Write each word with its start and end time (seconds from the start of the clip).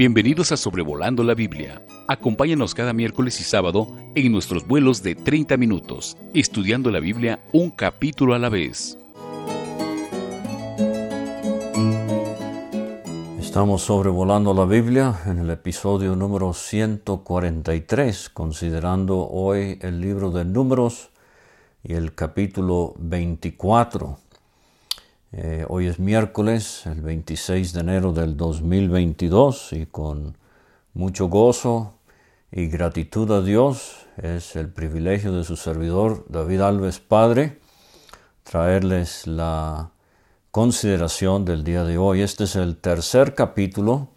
Bienvenidos 0.00 0.50
a 0.50 0.56
Sobrevolando 0.56 1.22
la 1.22 1.34
Biblia. 1.34 1.82
Acompáñanos 2.08 2.74
cada 2.74 2.94
miércoles 2.94 3.38
y 3.38 3.44
sábado 3.44 3.86
en 4.14 4.32
nuestros 4.32 4.66
vuelos 4.66 5.02
de 5.02 5.14
30 5.14 5.58
minutos, 5.58 6.16
estudiando 6.32 6.90
la 6.90 7.00
Biblia 7.00 7.40
un 7.52 7.68
capítulo 7.70 8.32
a 8.32 8.38
la 8.38 8.48
vez. 8.48 8.96
Estamos 13.38 13.82
sobrevolando 13.82 14.54
la 14.54 14.64
Biblia 14.64 15.20
en 15.26 15.36
el 15.36 15.50
episodio 15.50 16.16
número 16.16 16.54
143, 16.54 18.30
considerando 18.30 19.28
hoy 19.28 19.78
el 19.82 20.00
libro 20.00 20.30
de 20.30 20.46
Números 20.46 21.10
y 21.84 21.92
el 21.92 22.14
capítulo 22.14 22.94
24. 22.96 24.16
Eh, 25.32 25.64
hoy 25.68 25.86
es 25.86 26.00
miércoles, 26.00 26.86
el 26.86 27.02
26 27.02 27.72
de 27.72 27.80
enero 27.80 28.12
del 28.12 28.36
2022 28.36 29.72
y 29.74 29.86
con 29.86 30.36
mucho 30.92 31.28
gozo 31.28 31.94
y 32.50 32.66
gratitud 32.66 33.30
a 33.30 33.40
Dios 33.40 34.06
es 34.16 34.56
el 34.56 34.70
privilegio 34.70 35.32
de 35.32 35.44
su 35.44 35.56
servidor 35.56 36.24
David 36.28 36.62
Alves 36.62 36.98
Padre 36.98 37.60
traerles 38.42 39.28
la 39.28 39.92
consideración 40.50 41.44
del 41.44 41.62
día 41.62 41.84
de 41.84 41.98
hoy. 41.98 42.22
Este 42.22 42.42
es 42.42 42.56
el 42.56 42.76
tercer 42.76 43.36
capítulo 43.36 44.08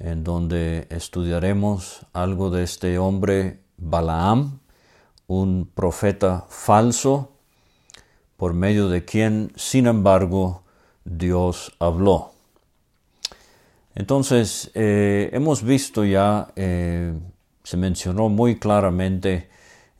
en 0.00 0.24
donde 0.24 0.88
estudiaremos 0.90 2.04
algo 2.12 2.50
de 2.50 2.64
este 2.64 2.98
hombre 2.98 3.60
Balaam, 3.76 4.58
un 5.28 5.70
profeta 5.72 6.44
falso 6.48 7.32
por 8.42 8.54
medio 8.54 8.88
de 8.88 9.04
quien, 9.04 9.52
sin 9.54 9.86
embargo, 9.86 10.64
Dios 11.04 11.76
habló. 11.78 12.32
Entonces, 13.94 14.72
eh, 14.74 15.30
hemos 15.32 15.62
visto 15.62 16.04
ya, 16.04 16.48
eh, 16.56 17.16
se 17.62 17.76
mencionó 17.76 18.28
muy 18.30 18.58
claramente 18.58 19.48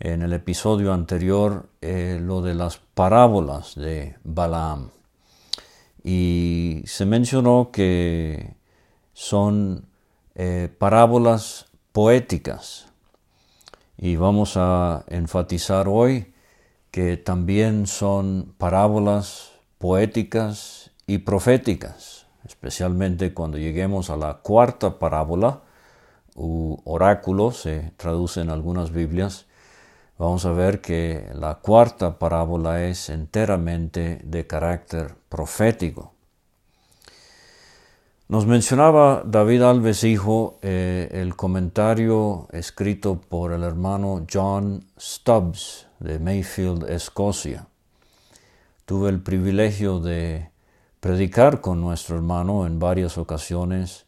en 0.00 0.22
el 0.22 0.32
episodio 0.32 0.92
anterior 0.92 1.68
eh, 1.82 2.18
lo 2.20 2.42
de 2.42 2.54
las 2.54 2.78
parábolas 2.78 3.76
de 3.76 4.16
Balaam. 4.24 4.90
Y 6.02 6.82
se 6.84 7.06
mencionó 7.06 7.70
que 7.72 8.56
son 9.12 9.86
parábolas 10.78 11.66
poéticas. 11.92 12.88
Y 13.96 14.16
vamos 14.16 14.54
a 14.56 15.04
enfatizar 15.06 15.86
hoy 15.86 16.31
que 16.92 17.16
también 17.16 17.86
son 17.86 18.54
parábolas 18.58 19.50
poéticas 19.78 20.90
y 21.06 21.18
proféticas, 21.18 22.26
especialmente 22.44 23.32
cuando 23.32 23.56
lleguemos 23.56 24.10
a 24.10 24.16
la 24.16 24.34
cuarta 24.34 24.98
parábola, 24.98 25.62
u 26.34 26.76
oráculo, 26.84 27.50
se 27.50 27.92
traduce 27.96 28.42
en 28.42 28.50
algunas 28.50 28.92
Biblias, 28.92 29.46
vamos 30.18 30.44
a 30.44 30.52
ver 30.52 30.80
que 30.82 31.30
la 31.34 31.56
cuarta 31.56 32.18
parábola 32.18 32.84
es 32.84 33.08
enteramente 33.08 34.20
de 34.24 34.46
carácter 34.46 35.14
profético. 35.30 36.12
Nos 38.28 38.46
mencionaba 38.46 39.22
David 39.26 39.62
Alves 39.62 40.04
Hijo 40.04 40.58
eh, 40.62 41.08
el 41.12 41.36
comentario 41.36 42.48
escrito 42.52 43.20
por 43.20 43.52
el 43.52 43.62
hermano 43.62 44.26
John 44.30 44.86
Stubbs 44.98 45.86
de 46.02 46.18
Mayfield, 46.18 46.90
Escocia. 46.90 47.66
Tuve 48.84 49.08
el 49.08 49.22
privilegio 49.22 50.00
de 50.00 50.50
predicar 51.00 51.60
con 51.60 51.80
nuestro 51.80 52.16
hermano 52.16 52.66
en 52.66 52.78
varias 52.78 53.18
ocasiones, 53.18 54.06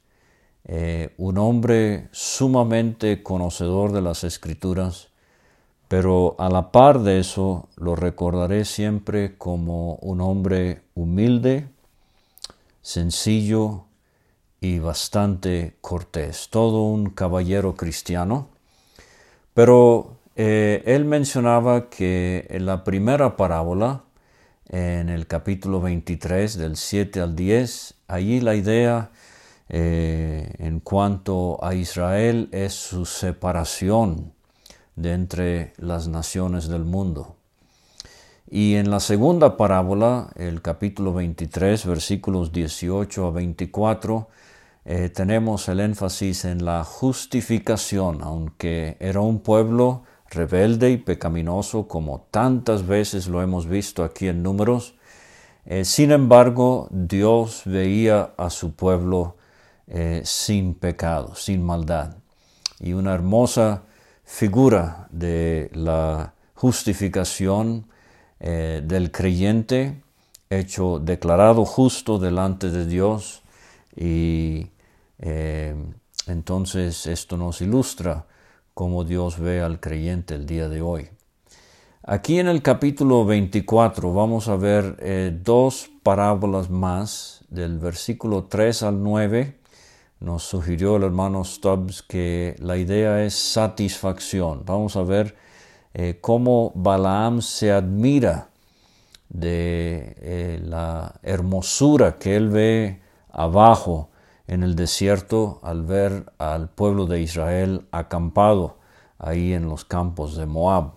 eh, 0.65 1.15
un 1.19 1.39
hombre 1.39 2.09
sumamente 2.13 3.23
conocedor 3.23 3.93
de 3.93 4.03
las 4.03 4.25
escrituras, 4.25 5.09
pero 5.89 6.35
a 6.39 6.49
la 6.49 6.73
par 6.73 7.01
de 7.01 7.21
eso 7.21 7.69
lo 7.77 7.95
recordaré 7.95 8.65
siempre 8.65 9.37
como 9.39 9.95
un 9.97 10.21
hombre 10.21 10.83
humilde, 10.95 11.69
sencillo 12.83 13.85
y 14.61 14.79
bastante 14.79 15.77
cortés, 15.81 16.49
todo 16.51 16.83
un 16.83 17.11
caballero 17.11 17.75
cristiano, 17.75 18.49
pero 19.53 20.17
eh, 20.37 20.83
él 20.87 21.05
mencionaba 21.05 21.89
que 21.89 22.47
en 22.51 22.67
la 22.67 22.83
primera 22.83 23.37
parábola, 23.37 24.03
en 24.69 25.09
el 25.09 25.27
capítulo 25.27 25.81
23, 25.81 26.59
del 26.59 26.77
7 26.77 27.21
al 27.21 27.37
10, 27.37 27.95
allí 28.09 28.41
la 28.41 28.55
idea 28.55 29.11
eh, 29.69 30.55
en 30.59 30.81
cuanto 30.81 31.63
a 31.65 31.75
Israel 31.75 32.49
es 32.53 32.75
su 32.75 33.07
separación 33.07 34.33
de 34.97 35.13
entre 35.13 35.73
las 35.77 36.09
naciones 36.09 36.69
del 36.69 36.85
mundo. 36.85 37.37
Y 38.51 38.75
en 38.75 38.91
la 38.91 39.01
segunda 39.01 39.57
parábola, 39.57 40.31
el 40.37 40.63
capítulo 40.63 41.13
23, 41.15 41.87
versículos 41.87 42.53
18 42.53 43.27
a 43.27 43.31
24, 43.31 44.29
eh, 44.85 45.09
tenemos 45.09 45.69
el 45.69 45.81
énfasis 45.81 46.45
en 46.45 46.65
la 46.65 46.85
justificación, 46.85 48.23
aunque 48.23 48.97
era 49.01 49.21
un 49.21 49.41
pueblo 49.41 50.03
rebelde 50.31 50.91
y 50.91 50.97
pecaminoso 50.97 51.89
como 51.89 52.27
tantas 52.31 52.87
veces 52.87 53.29
lo 53.29 53.43
hemos 53.43 53.67
visto 53.67 54.05
aquí 54.05 54.29
en 54.29 54.43
números. 54.43 54.95
Eh, 55.67 55.85
sin 55.85 56.11
embargo, 56.11 56.89
Dios 56.91 57.63
veía 57.65 58.35
a 58.37 58.51
su 58.51 58.75
pueblo 58.75 59.37
eh, 59.87 60.23
sin 60.25 60.75
pecado, 60.75 61.35
sin 61.35 61.63
maldad. 61.63 62.17
Y 62.81 62.93
una 62.93 63.15
hermosa 63.15 63.83
figura 64.25 65.09
de 65.11 65.71
la 65.73 66.35
justificación 66.55 67.87
eh, 68.41 68.83
del 68.85 69.11
creyente, 69.11 70.03
hecho 70.51 70.99
declarado 70.99 71.65
justo 71.65 72.19
delante 72.19 72.71
de 72.71 72.87
Dios. 72.87 73.43
Y 73.97 74.69
entonces 76.27 77.07
esto 77.07 77.37
nos 77.39 77.63
ilustra 77.63 78.27
como 78.75 79.05
Dios 79.05 79.39
ve 79.39 79.63
al 79.63 79.81
creyente 79.81 80.35
el 80.35 80.47
día 80.47 80.69
de 80.69 80.83
hoy. 80.83 81.09
Aquí 82.03 82.39
en 82.39 82.49
el 82.49 82.61
capítulo 82.61 83.25
24 83.25 84.13
vamos 84.13 84.49
a 84.49 84.57
ver 84.57 84.97
eh, 84.99 85.35
dos 85.43 85.89
parábolas 86.03 86.69
más 86.69 87.45
del 87.49 87.79
versículo 87.79 88.45
3 88.45 88.83
al 88.83 89.03
9. 89.03 89.57
Nos 90.21 90.43
sugirió 90.43 90.97
el 90.97 91.05
hermano 91.05 91.45
Stubbs 91.45 92.03
que 92.03 92.57
la 92.59 92.77
idea 92.77 93.25
es 93.25 93.35
satisfacción. 93.35 94.65
Vamos 94.67 94.97
a 94.97 95.03
ver 95.03 95.37
eh, 95.95 96.19
cómo 96.21 96.73
Balaam 96.75 97.41
se 97.41 97.71
admira 97.71 98.49
de 99.29 100.17
eh, 100.19 100.61
la 100.63 101.15
hermosura 101.23 102.19
que 102.19 102.37
él 102.37 102.49
ve 102.49 103.01
abajo 103.31 104.11
en 104.47 104.63
el 104.63 104.77
desierto 104.77 105.61
al 105.63 105.83
ver 105.83 106.33
al 106.39 106.69
pueblo 106.69 107.07
de 107.07 107.21
Israel 107.21 107.87
acampado 107.91 108.77
ahí 109.19 109.53
en 109.53 109.69
los 109.69 109.85
campos 109.85 110.37
de 110.37 110.47
Moab. 110.47 110.93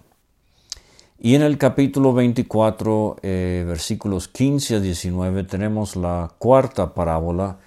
Y 1.19 1.33
en 1.33 1.41
el 1.41 1.57
capítulo 1.57 2.13
24, 2.13 3.17
eh, 3.23 3.63
versículos 3.67 4.27
15 4.27 4.75
a 4.75 4.79
19, 4.79 5.45
tenemos 5.45 5.95
la 5.95 6.31
cuarta 6.37 6.93
parábola 6.93 7.57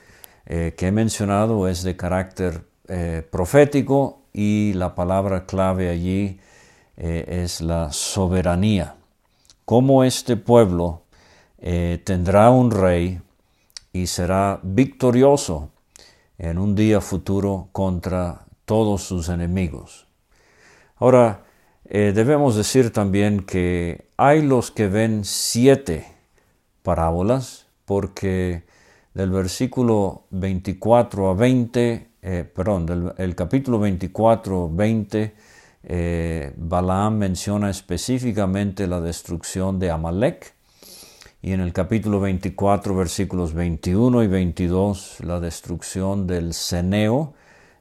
eh, 0.46 0.74
que 0.76 0.88
he 0.88 0.92
mencionado, 0.92 1.66
es 1.66 1.82
de 1.82 1.96
carácter 1.96 2.62
eh, 2.86 3.26
profético 3.28 4.22
y 4.32 4.72
la 4.74 4.94
palabra 4.94 5.46
clave 5.46 5.88
allí 5.88 6.38
es 6.96 7.62
la 7.62 7.90
soberanía. 7.92 8.94
Cómo 9.64 10.04
este 10.04 10.36
pueblo 10.36 11.04
tendrá 12.04 12.50
un 12.50 12.70
rey 12.70 13.22
y 13.92 14.06
será 14.06 14.60
victorioso 14.62 15.70
en 16.38 16.58
un 16.58 16.74
día 16.74 17.00
futuro 17.00 17.68
contra 17.72 18.46
todos 18.64 19.02
sus 19.02 19.28
enemigos. 19.28 20.06
Ahora, 20.96 21.44
eh, 21.84 22.12
debemos 22.14 22.56
decir 22.56 22.92
también 22.92 23.40
que 23.40 24.06
hay 24.16 24.42
los 24.42 24.70
que 24.70 24.86
ven 24.86 25.24
siete 25.24 26.06
parábolas, 26.82 27.66
porque 27.84 28.62
del 29.14 29.30
versículo 29.30 30.24
24 30.30 31.30
a 31.30 31.34
20, 31.34 32.08
eh, 32.22 32.44
perdón, 32.54 32.86
del 32.86 33.12
el 33.18 33.34
capítulo 33.34 33.78
24, 33.80 34.70
20, 34.72 35.34
eh, 35.82 36.52
Balaam 36.56 37.16
menciona 37.16 37.70
específicamente 37.70 38.86
la 38.86 39.00
destrucción 39.00 39.78
de 39.78 39.90
Amalek, 39.90 40.54
y 41.42 41.52
en 41.52 41.60
el 41.60 41.72
capítulo 41.72 42.20
24, 42.20 42.94
versículos 42.94 43.54
21 43.54 44.22
y 44.22 44.26
22, 44.26 45.20
la 45.20 45.40
destrucción 45.40 46.26
del 46.26 46.52
Ceneo 46.52 47.32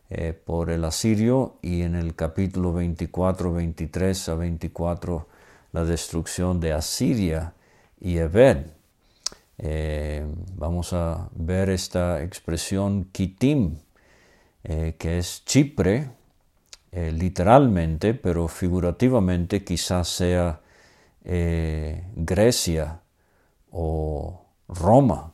eh, 0.10 0.34
por 0.34 0.70
el 0.70 0.86
asirio. 0.86 1.58
Y 1.62 1.82
en 1.82 1.96
el 1.96 2.16
capítulo 2.16 2.72
24, 2.72 3.52
23 3.52 4.30
a 4.30 4.36
24, 4.36 5.28
la 5.74 5.84
destrucción 5.84 6.60
de 6.60 6.72
Asiria 6.72 7.54
y 8.00 8.18
Ebed. 8.18 8.68
Eh, 9.58 10.26
vamos 10.56 10.94
a 10.94 11.28
ver 11.34 11.70
esta 11.70 12.24
expresión 12.24 13.10
kitim 13.12 13.76
eh, 14.64 14.96
que 14.98 15.18
es 15.18 15.44
Chipre, 15.44 16.10
eh, 16.94 17.12
literalmente, 17.12 18.14
pero 18.14 18.48
figurativamente 18.48 19.64
quizás 19.66 20.08
sea 20.08 20.62
Grecia 21.22 23.02
o 23.72 24.46
Roma. 24.68 25.34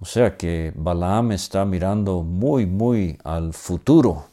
O 0.00 0.04
sea 0.04 0.36
que 0.36 0.72
Balaam 0.74 1.32
está 1.32 1.64
mirando 1.64 2.22
muy, 2.22 2.66
muy 2.66 3.18
al 3.24 3.52
futuro, 3.52 4.24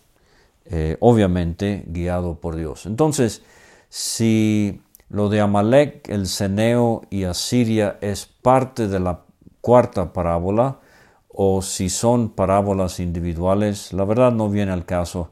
obviamente 0.99 1.83
guiado 1.87 2.35
por 2.35 2.55
Dios. 2.55 2.87
Entonces, 2.87 3.43
si 3.87 4.81
lo 5.09 5.29
de 5.29 5.41
Amalek, 5.41 6.09
el 6.09 6.27
Ceneo 6.27 7.01
y 7.09 7.23
Asiria 7.23 7.97
es 8.01 8.25
parte 8.25 8.87
de 8.87 8.99
la 8.99 9.21
cuarta 9.61 10.13
parábola, 10.13 10.79
o 11.27 11.61
si 11.61 11.89
son 11.89 12.29
parábolas 12.29 12.99
individuales, 12.99 13.93
la 13.93 14.05
verdad 14.05 14.31
no 14.31 14.49
viene 14.49 14.71
al 14.71 14.85
caso, 14.85 15.31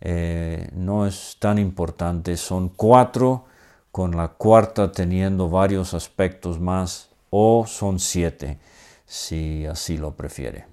eh, 0.00 0.68
no 0.74 1.06
es 1.06 1.36
tan 1.38 1.58
importante, 1.58 2.36
son 2.36 2.68
cuatro, 2.68 3.44
con 3.92 4.16
la 4.16 4.28
cuarta 4.28 4.90
teniendo 4.90 5.48
varios 5.48 5.94
aspectos 5.94 6.58
más, 6.58 7.10
o 7.36 7.66
son 7.66 7.98
siete, 7.98 8.58
si 9.04 9.66
así 9.66 9.96
lo 9.96 10.14
prefiere. 10.14 10.66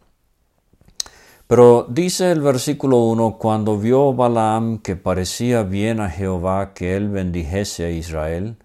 Pero 1.48 1.88
dice 1.90 2.32
el 2.32 2.42
versículo 2.42 3.00
1, 3.06 3.40
cuando 3.40 3.80
vio 3.80 4.14
Balaam 4.14 4.78
que 4.78 4.96
parecía 4.96 5.64
bien 5.64 6.00
a 6.00 6.10
Jehová 6.12 6.76
que 6.76 6.96
él 6.96 7.10
bendijese 7.10 7.86
a 7.86 7.90
Israel, 7.90 8.58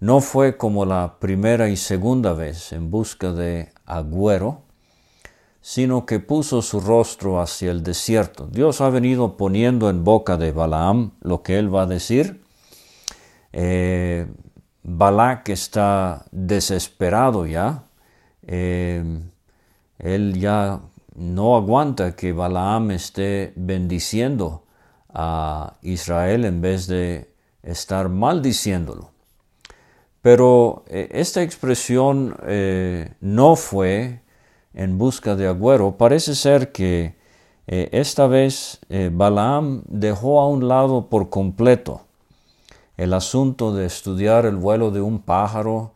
no 0.00 0.20
fue 0.20 0.58
como 0.58 0.84
la 0.84 1.18
primera 1.18 1.70
y 1.70 1.78
segunda 1.78 2.34
vez 2.34 2.74
en 2.74 2.90
busca 2.90 3.32
de 3.32 3.70
agüero, 3.86 4.60
sino 5.62 6.04
que 6.04 6.20
puso 6.20 6.60
su 6.60 6.78
rostro 6.78 7.40
hacia 7.40 7.70
el 7.70 7.82
desierto. 7.82 8.48
Dios 8.52 8.82
ha 8.82 8.90
venido 8.90 9.38
poniendo 9.38 9.88
en 9.88 10.04
boca 10.04 10.36
de 10.36 10.52
Balaam 10.52 11.12
lo 11.22 11.42
que 11.42 11.58
él 11.58 11.74
va 11.74 11.84
a 11.84 11.86
decir. 11.86 12.44
Eh, 13.54 14.26
Balak 14.84 15.48
está 15.48 16.26
desesperado 16.30 17.46
ya. 17.46 17.84
Eh, 18.46 19.02
él 19.98 20.38
ya 20.38 20.80
no 21.14 21.56
aguanta 21.56 22.14
que 22.14 22.32
Balaam 22.32 22.90
esté 22.90 23.54
bendiciendo 23.56 24.64
a 25.08 25.76
Israel 25.80 26.44
en 26.44 26.60
vez 26.60 26.86
de 26.86 27.32
estar 27.62 28.10
maldiciéndolo. 28.10 29.10
Pero 30.20 30.84
eh, 30.88 31.08
esta 31.12 31.42
expresión 31.42 32.36
eh, 32.46 33.14
no 33.20 33.56
fue 33.56 34.20
en 34.74 34.98
busca 34.98 35.34
de 35.34 35.46
agüero. 35.46 35.96
Parece 35.96 36.34
ser 36.34 36.72
que 36.72 37.16
esta 37.66 38.26
vez 38.26 38.78
Balaam 39.12 39.84
dejó 39.86 40.38
a 40.42 40.48
un 40.48 40.68
lado 40.68 41.08
por 41.08 41.30
completo 41.30 42.03
el 42.96 43.12
asunto 43.14 43.74
de 43.74 43.86
estudiar 43.86 44.46
el 44.46 44.56
vuelo 44.56 44.90
de 44.90 45.00
un 45.00 45.20
pájaro 45.20 45.92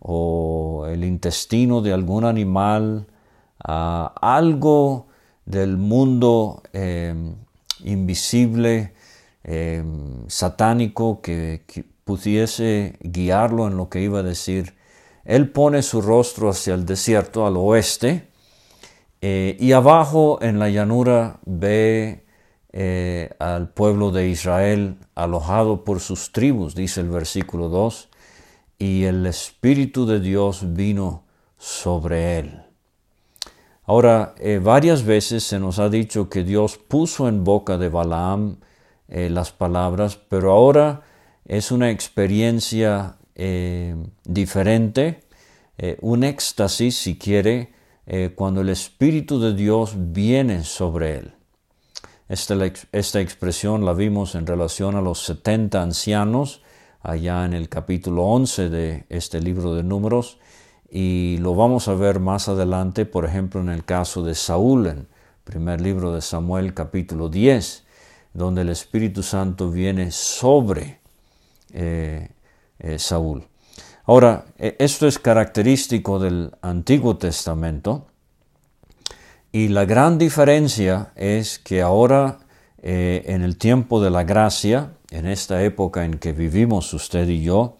o 0.00 0.86
el 0.88 1.04
intestino 1.04 1.80
de 1.80 1.92
algún 1.92 2.24
animal 2.24 3.06
algo 3.64 5.06
del 5.46 5.76
mundo 5.76 6.62
em, 6.72 7.34
invisible, 7.84 8.92
em, 9.42 10.28
satánico, 10.28 11.20
que, 11.20 11.62
pudiese 12.04 12.98
guiarlo 13.00 13.66
en 13.66 13.78
lo 13.78 13.88
que 13.88 14.02
iba 14.02 14.18
a 14.18 14.22
decir. 14.22 14.74
Él 15.24 15.50
pone 15.50 15.82
su 15.82 16.02
rostro 16.02 16.50
hacia 16.50 16.74
el 16.74 16.84
desierto, 16.84 17.46
al 17.46 17.56
oeste, 17.56 18.28
eh, 19.22 19.56
y 19.58 19.72
abajo 19.72 20.38
en 20.42 20.58
la 20.58 20.68
llanura 20.68 21.40
ve 21.46 22.23
eh, 22.76 23.30
al 23.38 23.68
pueblo 23.68 24.10
de 24.10 24.28
Israel 24.28 24.96
alojado 25.14 25.84
por 25.84 26.00
sus 26.00 26.32
tribus, 26.32 26.74
dice 26.74 27.02
el 27.02 27.08
versículo 27.08 27.68
2, 27.68 28.08
y 28.80 29.04
el 29.04 29.26
Espíritu 29.26 30.06
de 30.06 30.18
Dios 30.18 30.74
vino 30.74 31.22
sobre 31.56 32.40
él. 32.40 32.62
Ahora, 33.84 34.34
eh, 34.40 34.58
varias 34.60 35.04
veces 35.04 35.44
se 35.44 35.60
nos 35.60 35.78
ha 35.78 35.88
dicho 35.88 36.28
que 36.28 36.42
Dios 36.42 36.76
puso 36.76 37.28
en 37.28 37.44
boca 37.44 37.78
de 37.78 37.88
Balaam 37.90 38.56
eh, 39.06 39.30
las 39.30 39.52
palabras, 39.52 40.16
pero 40.16 40.50
ahora 40.50 41.02
es 41.44 41.70
una 41.70 41.92
experiencia 41.92 43.18
diferente, 44.24 45.20
un 46.00 46.22
éxtasis, 46.22 46.96
si 46.96 47.18
quiere, 47.18 47.72
cuando 48.36 48.60
el 48.60 48.68
Espíritu 48.68 49.40
de 49.40 49.54
Dios 49.54 49.94
viene 49.96 50.62
sobre 50.62 51.18
él. 51.18 51.34
Esta, 52.28 52.56
esta 52.92 53.20
expresión 53.20 53.84
la 53.84 53.92
vimos 53.92 54.34
en 54.34 54.46
relación 54.46 54.96
a 54.96 55.02
los 55.02 55.24
70 55.24 55.82
ancianos, 55.82 56.62
allá 57.02 57.44
en 57.44 57.52
el 57.52 57.68
capítulo 57.68 58.24
11 58.24 58.70
de 58.70 59.04
este 59.10 59.40
libro 59.40 59.74
de 59.74 59.82
números, 59.82 60.38
y 60.90 61.36
lo 61.38 61.54
vamos 61.54 61.88
a 61.88 61.94
ver 61.94 62.20
más 62.20 62.48
adelante, 62.48 63.04
por 63.04 63.26
ejemplo, 63.26 63.60
en 63.60 63.68
el 63.68 63.84
caso 63.84 64.22
de 64.22 64.34
Saúl, 64.34 64.86
en 64.86 64.98
el 64.98 65.06
primer 65.44 65.82
libro 65.82 66.14
de 66.14 66.22
Samuel 66.22 66.72
capítulo 66.72 67.28
10, 67.28 67.84
donde 68.32 68.62
el 68.62 68.70
Espíritu 68.70 69.22
Santo 69.22 69.70
viene 69.70 70.10
sobre 70.10 71.00
eh, 71.74 72.30
eh, 72.78 72.98
Saúl. 72.98 73.44
Ahora, 74.06 74.46
e, 74.58 74.76
esto 74.78 75.06
es 75.06 75.18
característico 75.18 76.18
del 76.18 76.52
Antiguo 76.62 77.18
Testamento 77.18 78.06
y 79.54 79.68
la 79.68 79.84
gran 79.84 80.18
diferencia 80.18 81.12
es 81.14 81.60
que 81.60 81.80
ahora, 81.80 82.38
eh, 82.82 83.22
en 83.26 83.42
el 83.42 83.56
tiempo 83.56 84.02
de 84.02 84.10
la 84.10 84.24
gracia, 84.24 84.94
en 85.12 85.28
esta 85.28 85.62
época 85.62 86.04
en 86.04 86.18
que 86.18 86.32
vivimos 86.32 86.92
usted 86.92 87.28
y 87.28 87.44
yo, 87.44 87.76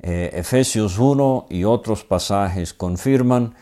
eh, 0.00 0.30
Efesios 0.32 0.98
1 0.98 1.48
y 1.50 1.64
otros 1.64 2.02
pasajes 2.04 2.72
confirman 2.72 3.54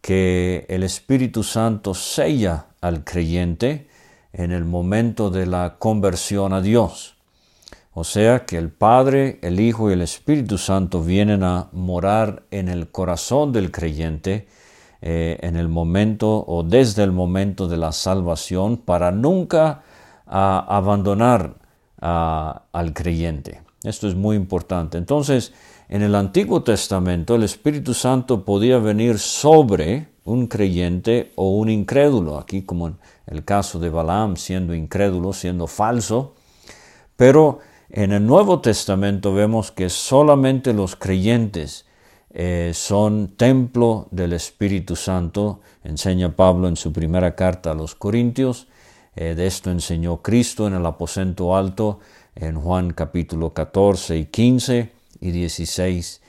que 0.00 0.64
el 0.68 0.84
Espíritu 0.84 1.42
Santo 1.42 1.92
sella 1.92 2.66
al 2.80 3.02
creyente 3.02 3.88
en 4.32 4.52
el 4.52 4.64
momento 4.64 5.28
de 5.28 5.46
la 5.46 5.78
conversión 5.80 6.52
a 6.52 6.60
Dios. 6.62 7.16
O 7.94 8.04
sea 8.04 8.46
que 8.46 8.58
el 8.58 8.70
Padre, 8.70 9.40
el 9.42 9.58
Hijo 9.58 9.90
y 9.90 9.94
el 9.94 10.02
Espíritu 10.02 10.56
Santo 10.56 11.02
vienen 11.02 11.42
a 11.42 11.68
morar 11.72 12.44
en 12.52 12.68
el 12.68 12.92
corazón 12.92 13.52
del 13.52 13.72
creyente 13.72 14.46
eh, 15.02 15.38
en 15.42 15.56
el 15.56 15.68
momento 15.68 16.44
o 16.46 16.62
desde 16.62 17.02
el 17.02 17.12
momento 17.12 17.68
de 17.68 17.76
la 17.76 17.92
salvación 17.92 18.76
para 18.78 19.10
nunca 19.12 19.82
ah, 20.26 20.64
abandonar 20.68 21.54
ah, 22.00 22.62
al 22.72 22.92
creyente. 22.92 23.62
Esto 23.82 24.08
es 24.08 24.14
muy 24.14 24.36
importante. 24.36 24.98
Entonces, 24.98 25.52
en 25.88 26.02
el 26.02 26.14
Antiguo 26.14 26.62
Testamento 26.62 27.36
el 27.36 27.44
Espíritu 27.44 27.94
Santo 27.94 28.44
podía 28.44 28.78
venir 28.78 29.18
sobre 29.18 30.08
un 30.24 30.48
creyente 30.48 31.32
o 31.36 31.50
un 31.56 31.70
incrédulo, 31.70 32.38
aquí 32.38 32.62
como 32.62 32.88
en 32.88 32.96
el 33.26 33.44
caso 33.44 33.78
de 33.78 33.90
Balaam 33.90 34.36
siendo 34.36 34.74
incrédulo, 34.74 35.32
siendo 35.32 35.68
falso, 35.68 36.34
pero 37.16 37.60
en 37.90 38.12
el 38.12 38.26
Nuevo 38.26 38.60
Testamento 38.60 39.32
vemos 39.32 39.70
que 39.70 39.88
solamente 39.88 40.72
los 40.72 40.96
creyentes 40.96 41.86
eh, 42.38 42.72
son 42.74 43.28
templo 43.28 44.08
del 44.10 44.34
Espíritu 44.34 44.94
Santo, 44.94 45.60
enseña 45.82 46.36
Pablo 46.36 46.68
en 46.68 46.76
su 46.76 46.92
primera 46.92 47.34
carta 47.34 47.70
a 47.70 47.74
los 47.74 47.94
Corintios, 47.94 48.68
eh, 49.14 49.34
de 49.34 49.46
esto 49.46 49.70
enseñó 49.70 50.20
Cristo 50.20 50.66
en 50.66 50.74
el 50.74 50.84
aposento 50.84 51.56
alto 51.56 52.00
en 52.34 52.60
Juan 52.60 52.92
capítulo 52.92 53.54
14 53.54 54.18
y 54.18 54.26
15, 54.26 54.92
y 55.20 55.30
16 55.30 56.20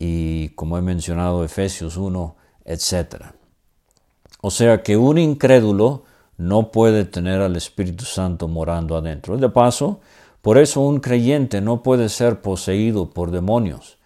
y 0.00 0.48
como 0.56 0.78
he 0.78 0.82
mencionado 0.82 1.44
Efesios 1.44 1.96
1, 1.96 2.34
etc. 2.64 3.26
O 4.40 4.50
sea 4.50 4.82
que 4.82 4.96
un 4.96 5.16
incrédulo 5.16 6.02
no 6.38 6.72
puede 6.72 7.04
tener 7.04 7.40
al 7.40 7.54
Espíritu 7.54 8.04
Santo 8.04 8.48
morando 8.48 8.96
adentro. 8.96 9.36
De 9.36 9.48
paso, 9.48 10.00
por 10.40 10.58
eso 10.58 10.80
un 10.80 10.98
creyente 10.98 11.60
no 11.60 11.84
puede 11.84 12.08
ser 12.08 12.40
poseído 12.40 13.10
por 13.10 13.30
demonios, 13.30 13.98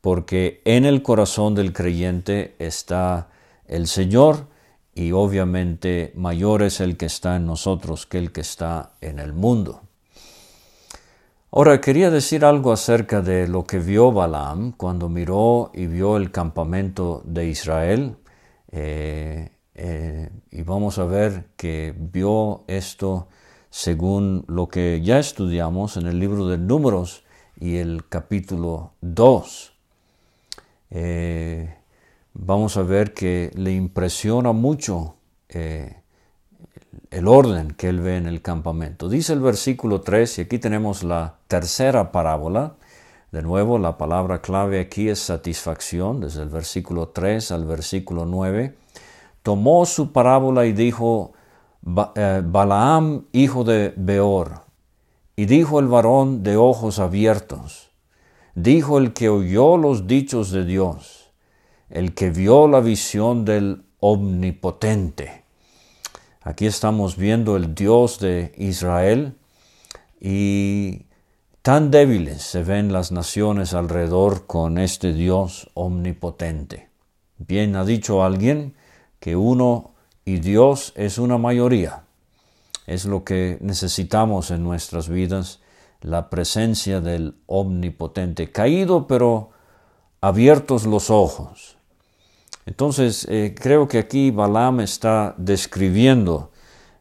porque 0.00 0.62
en 0.64 0.84
el 0.84 1.02
corazón 1.02 1.54
del 1.54 1.72
creyente 1.72 2.54
está 2.58 3.28
el 3.66 3.86
Señor 3.86 4.46
y 4.94 5.12
obviamente 5.12 6.12
mayor 6.16 6.62
es 6.62 6.80
el 6.80 6.96
que 6.96 7.06
está 7.06 7.36
en 7.36 7.46
nosotros 7.46 8.06
que 8.06 8.18
el 8.18 8.32
que 8.32 8.40
está 8.40 8.92
en 9.00 9.18
el 9.18 9.32
mundo. 9.32 9.82
Ahora 11.52 11.80
quería 11.80 12.10
decir 12.10 12.44
algo 12.44 12.72
acerca 12.72 13.22
de 13.22 13.48
lo 13.48 13.64
que 13.64 13.80
vio 13.80 14.12
Balaam 14.12 14.72
cuando 14.72 15.08
miró 15.08 15.72
y 15.74 15.86
vio 15.86 16.16
el 16.16 16.30
campamento 16.30 17.22
de 17.24 17.46
Israel. 17.48 18.16
Eh, 18.70 19.50
eh, 19.74 20.30
y 20.52 20.62
vamos 20.62 20.98
a 20.98 21.06
ver 21.06 21.46
que 21.56 21.92
vio 21.96 22.62
esto 22.68 23.26
según 23.68 24.44
lo 24.46 24.68
que 24.68 25.00
ya 25.02 25.18
estudiamos 25.18 25.96
en 25.96 26.06
el 26.06 26.20
libro 26.20 26.46
de 26.46 26.58
Números 26.58 27.24
y 27.58 27.78
el 27.78 28.06
capítulo 28.08 28.92
2. 29.00 29.79
Eh, 30.90 31.74
vamos 32.34 32.76
a 32.76 32.82
ver 32.82 33.14
que 33.14 33.50
le 33.54 33.72
impresiona 33.72 34.52
mucho 34.52 35.16
el 37.10 37.26
orden 37.26 37.72
que 37.72 37.88
él 37.88 38.00
ve 38.00 38.16
en 38.16 38.26
el 38.26 38.40
campamento. 38.42 39.08
Dice 39.08 39.32
el 39.32 39.40
versículo 39.40 40.00
3, 40.00 40.38
y 40.38 40.42
aquí 40.42 40.58
tenemos 40.58 41.02
la 41.02 41.34
tercera 41.48 42.12
parábola. 42.12 42.74
De 43.32 43.42
nuevo, 43.42 43.78
la 43.78 43.96
palabra 43.96 44.40
clave 44.40 44.80
aquí 44.80 45.08
es 45.08 45.20
satisfacción, 45.20 46.20
desde 46.20 46.42
el 46.42 46.48
versículo 46.48 47.08
3 47.08 47.52
al 47.52 47.64
versículo 47.64 48.26
9. 48.26 48.76
Tomó 49.42 49.86
su 49.86 50.12
parábola 50.12 50.66
y 50.66 50.72
dijo, 50.72 51.32
eh, 52.14 52.42
Balaam, 52.44 53.26
hijo 53.32 53.64
de 53.64 53.92
Beor, 53.96 54.62
y 55.36 55.46
dijo 55.46 55.80
el 55.80 55.86
varón 55.86 56.42
de 56.42 56.56
ojos 56.56 56.98
abiertos, 56.98 57.89
dijo 58.62 58.98
el 58.98 59.12
que 59.12 59.28
oyó 59.28 59.76
los 59.76 60.06
dichos 60.06 60.50
de 60.50 60.64
Dios, 60.64 61.30
el 61.88 62.14
que 62.14 62.30
vio 62.30 62.68
la 62.68 62.80
visión 62.80 63.44
del 63.44 63.82
omnipotente. 64.00 65.44
Aquí 66.42 66.66
estamos 66.66 67.16
viendo 67.16 67.56
el 67.56 67.74
Dios 67.74 68.18
de 68.18 68.52
Israel 68.56 69.34
y 70.20 71.02
tan 71.62 71.90
débiles 71.90 72.42
se 72.42 72.62
ven 72.62 72.92
las 72.92 73.12
naciones 73.12 73.74
alrededor 73.74 74.46
con 74.46 74.78
este 74.78 75.12
Dios 75.12 75.70
omnipotente. 75.74 76.88
Bien 77.38 77.76
ha 77.76 77.84
dicho 77.84 78.24
alguien 78.24 78.74
que 79.18 79.36
uno 79.36 79.92
y 80.24 80.38
Dios 80.38 80.92
es 80.96 81.18
una 81.18 81.38
mayoría. 81.38 82.04
Es 82.86 83.04
lo 83.04 83.24
que 83.24 83.58
necesitamos 83.60 84.50
en 84.50 84.64
nuestras 84.64 85.08
vidas, 85.08 85.60
la 86.00 86.30
presencia 86.30 87.00
del 87.00 87.34
omnipotente, 87.46 88.50
caído 88.50 89.06
pero 89.06 89.50
abiertos 90.20 90.86
los 90.86 91.10
ojos, 91.10 91.76
entonces, 92.70 93.26
eh, 93.28 93.54
creo 93.58 93.88
que 93.88 93.98
aquí 93.98 94.30
Balaam 94.30 94.80
está 94.80 95.34
describiendo 95.38 96.50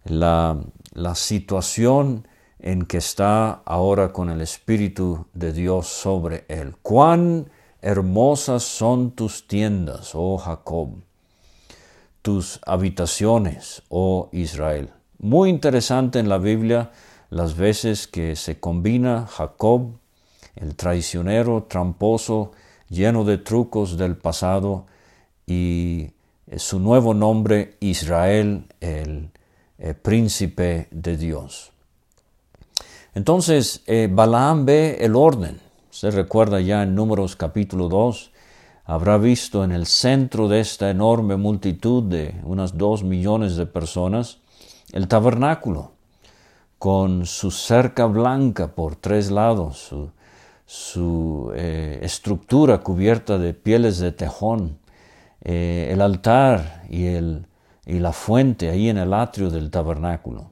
la, 0.05 0.57
la 0.93 1.15
situación 1.15 2.27
en 2.59 2.85
que 2.85 2.97
está 2.97 3.61
ahora 3.65 4.11
con 4.11 4.29
el 4.29 4.41
Espíritu 4.41 5.27
de 5.33 5.53
Dios 5.53 5.85
sobre 5.85 6.45
él. 6.47 6.75
Cuán 6.81 7.51
hermosas 7.81 8.63
son 8.63 9.11
tus 9.11 9.47
tiendas, 9.47 10.11
oh 10.13 10.37
Jacob, 10.37 10.95
tus 12.21 12.59
habitaciones, 12.65 13.83
oh 13.89 14.29
Israel. 14.31 14.89
Muy 15.19 15.49
interesante 15.49 16.19
en 16.19 16.29
la 16.29 16.37
Biblia 16.37 16.91
las 17.29 17.55
veces 17.55 18.07
que 18.07 18.35
se 18.35 18.59
combina 18.59 19.27
Jacob, 19.27 19.91
el 20.55 20.75
traicionero, 20.75 21.63
tramposo, 21.63 22.51
lleno 22.89 23.23
de 23.23 23.37
trucos 23.37 23.97
del 23.97 24.17
pasado, 24.17 24.85
y 25.45 26.11
eh, 26.47 26.59
su 26.59 26.79
nuevo 26.79 27.13
nombre 27.13 27.77
Israel, 27.79 28.65
el, 28.81 29.29
eh, 29.77 29.93
príncipe 29.93 30.87
de 30.91 31.17
Dios. 31.17 31.71
Entonces, 33.15 33.81
eh, 33.87 34.09
Balaam 34.11 34.65
ve 34.65 34.97
el 34.99 35.15
orden. 35.15 35.59
Se 35.89 36.11
recuerda 36.11 36.59
ya 36.59 36.83
en 36.83 36.95
Números 36.95 37.35
capítulo 37.35 37.89
2, 37.89 38.31
habrá 38.85 39.17
visto 39.17 39.63
en 39.63 39.71
el 39.71 39.85
centro 39.85 40.47
de 40.47 40.59
esta 40.59 40.89
enorme 40.89 41.37
multitud 41.37 42.03
de 42.03 42.35
unas 42.43 42.77
dos 42.77 43.03
millones 43.03 43.55
de 43.55 43.65
personas 43.65 44.39
el 44.91 45.07
tabernáculo, 45.07 45.93
con 46.79 47.25
su 47.25 47.51
cerca 47.51 48.05
blanca 48.05 48.73
por 48.73 48.95
tres 48.95 49.29
lados, 49.29 49.93
su, 50.65 51.51
estructura 51.55 52.79
cubierta 52.79 53.37
de 53.37 53.53
pieles 53.53 53.99
de 53.99 54.11
tejón, 54.11 54.79
eh, 55.41 55.89
el 55.91 56.01
altar 56.01 56.83
y, 56.89 57.05
el, 57.07 57.47
y 57.85 57.99
la 57.99 58.13
fuente 58.13 58.69
ahí 58.69 58.89
en 58.89 58.97
el 58.97 59.13
atrio 59.13 59.49
del 59.49 59.69
tabernáculo 59.69 60.51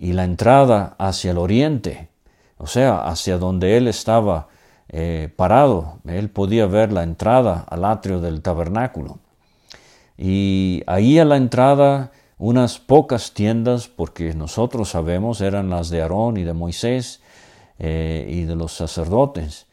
y 0.00 0.12
la 0.12 0.24
entrada 0.24 0.94
hacia 0.98 1.32
el 1.32 1.38
oriente, 1.38 2.08
o 2.56 2.66
sea, 2.66 3.00
hacia 3.00 3.38
donde 3.38 3.76
él 3.76 3.88
estaba 3.88 4.48
eh, 4.88 5.32
parado, 5.34 5.98
él 6.06 6.30
podía 6.30 6.66
ver 6.66 6.92
la 6.92 7.02
entrada 7.02 7.64
al 7.68 7.84
atrio 7.84 8.20
del 8.20 8.40
tabernáculo. 8.40 9.18
Y 10.16 10.82
ahí 10.86 11.18
a 11.18 11.24
la 11.24 11.36
entrada 11.36 12.12
unas 12.38 12.78
pocas 12.78 13.32
tiendas, 13.34 13.88
porque 13.88 14.32
nosotros 14.34 14.90
sabemos 14.90 15.40
eran 15.40 15.70
las 15.70 15.90
de 15.90 16.02
Aarón 16.02 16.36
y 16.36 16.44
de 16.44 16.52
Moisés 16.52 17.20
eh, 17.78 18.26
y 18.30 18.42
de 18.42 18.54
los 18.54 18.72
sacerdotes. 18.72 19.66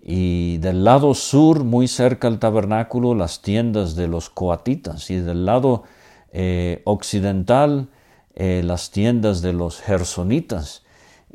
Y 0.00 0.58
del 0.58 0.84
lado 0.84 1.14
sur, 1.14 1.64
muy 1.64 1.88
cerca 1.88 2.28
al 2.28 2.38
tabernáculo, 2.38 3.14
las 3.14 3.42
tiendas 3.42 3.96
de 3.96 4.06
los 4.06 4.30
coatitas, 4.30 5.10
y 5.10 5.16
del 5.16 5.44
lado 5.44 5.84
eh, 6.32 6.82
occidental, 6.84 7.88
eh, 8.34 8.62
las 8.64 8.90
tiendas 8.90 9.40
de 9.42 9.52
los 9.52 9.80
gersonitas, 9.80 10.82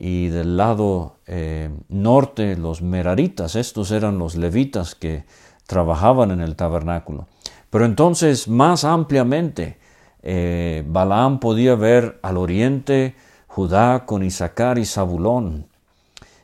y 0.01 0.27
del 0.27 0.55
lado 0.55 1.17
norte, 1.89 2.55
los 2.55 2.81
meraritas, 2.81 3.57
estos 3.57 3.91
eran 3.91 4.17
los 4.17 4.35
levitas 4.35 4.95
que 4.95 5.25
trabajaban 5.67 6.31
en 6.31 6.39
el 6.39 6.55
tabernáculo. 6.55 7.27
Pero 7.69 7.83
entonces, 7.83 8.47
más 8.47 8.85
ampliamente, 8.85 9.78
Balaam 10.21 11.39
podía 11.39 11.75
ver 11.75 12.19
al 12.21 12.37
oriente 12.37 13.15
Judá 13.47 14.05
con 14.05 14.23
Isaacar 14.23 14.77
y 14.77 14.85
Zabulón, 14.85 15.67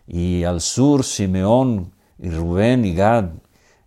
y 0.07 0.43
al 0.43 0.61
sur 0.61 1.03
Simeón 1.03 1.91
y 2.17 2.29
Rubén 2.29 2.85
y 2.85 2.93
Gad, 2.93 3.29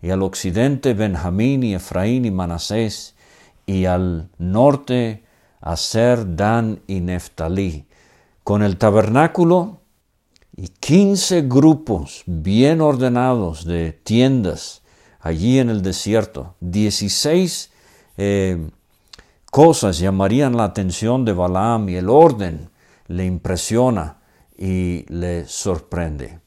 y 0.01 0.11
al 0.11 0.23
occidente 0.23 0.95
Benjamín 0.95 1.63
y 1.63 1.75
Efraín 1.75 2.25
y 2.25 2.31
Manasés, 2.31 3.17
y 3.67 3.87
al 3.87 4.29
norte 4.39 5.25
Aser, 5.61 6.37
Dan 6.37 6.81
y 6.87 7.01
Neftalí, 7.01 7.87
con 8.45 8.63
el 8.63 8.79
tabernáculo 8.79 9.81
y 10.57 10.69
quince 10.69 11.43
grupos 11.43 12.23
bien 12.27 12.81
ordenados 12.81 13.65
de 13.65 13.93
tiendas 13.93 14.83
allí 15.21 15.59
en 15.59 15.71
el 15.71 15.83
desierto. 15.83 16.55
Dieciséis 16.61 17.71
eh, 18.17 18.71
cosas 19.51 19.99
llamarían 19.99 20.57
la 20.57 20.65
atención 20.65 21.25
de 21.25 21.33
Balaam 21.33 21.89
y 21.89 21.97
el 21.97 22.09
orden 22.09 22.71
le 23.07 23.25
impresiona 23.25 24.19
y 24.57 25.05
le 25.09 25.47
sorprende. 25.47 26.41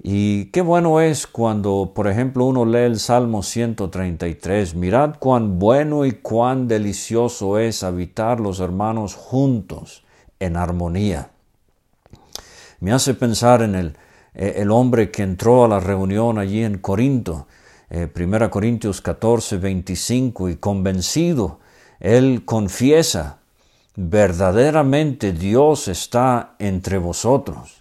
Y 0.00 0.46
qué 0.46 0.60
bueno 0.60 1.00
es 1.00 1.26
cuando, 1.26 1.92
por 1.94 2.06
ejemplo, 2.06 2.44
uno 2.44 2.64
lee 2.64 2.84
el 2.84 3.00
Salmo 3.00 3.42
133, 3.42 4.76
mirad 4.76 5.16
cuán 5.18 5.58
bueno 5.58 6.04
y 6.04 6.12
cuán 6.12 6.68
delicioso 6.68 7.58
es 7.58 7.82
habitar 7.82 8.38
los 8.38 8.60
hermanos 8.60 9.14
juntos 9.14 10.04
en 10.38 10.56
armonía. 10.56 11.30
Me 12.78 12.92
hace 12.92 13.14
pensar 13.14 13.62
en 13.62 13.74
el, 13.74 13.96
eh, 14.34 14.64
hombre 14.70 15.10
que 15.10 15.24
entró 15.24 15.64
a 15.64 15.68
la 15.68 15.80
reunión 15.80 16.38
allí 16.38 16.62
en 16.62 16.78
Corinto, 16.78 17.48
1 17.90 18.00
eh, 18.00 18.50
Corintios 18.50 19.00
14, 19.00 19.56
25, 19.56 20.48
y 20.48 20.56
convencido, 20.56 21.58
él 22.00 22.44
confiesa, 22.44 23.38
verdaderamente 23.96 25.32
Dios 25.32 25.88
está 25.88 26.54
entre 26.58 26.98
vosotros 26.98 27.78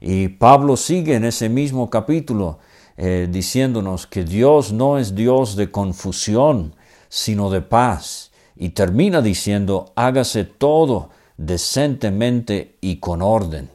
y 0.00 0.28
Pablo 0.28 0.76
sigue 0.76 1.14
en 1.14 1.24
ese 1.24 1.48
mismo 1.48 1.90
capítulo 1.90 2.58
eh, 2.96 3.28
diciéndonos 3.30 4.06
que 4.06 4.24
Dios 4.24 4.72
no 4.72 4.98
es 4.98 5.14
Dios 5.14 5.56
de 5.56 5.70
confusión, 5.70 6.74
sino 7.08 7.50
de 7.50 7.62
paz. 7.62 8.30
Y 8.56 8.70
termina 8.70 9.22
diciendo, 9.22 9.92
hágase 9.94 10.44
todo 10.44 11.10
decentemente 11.36 12.76
y 12.80 12.96
con 12.96 13.22
orden. 13.22 13.70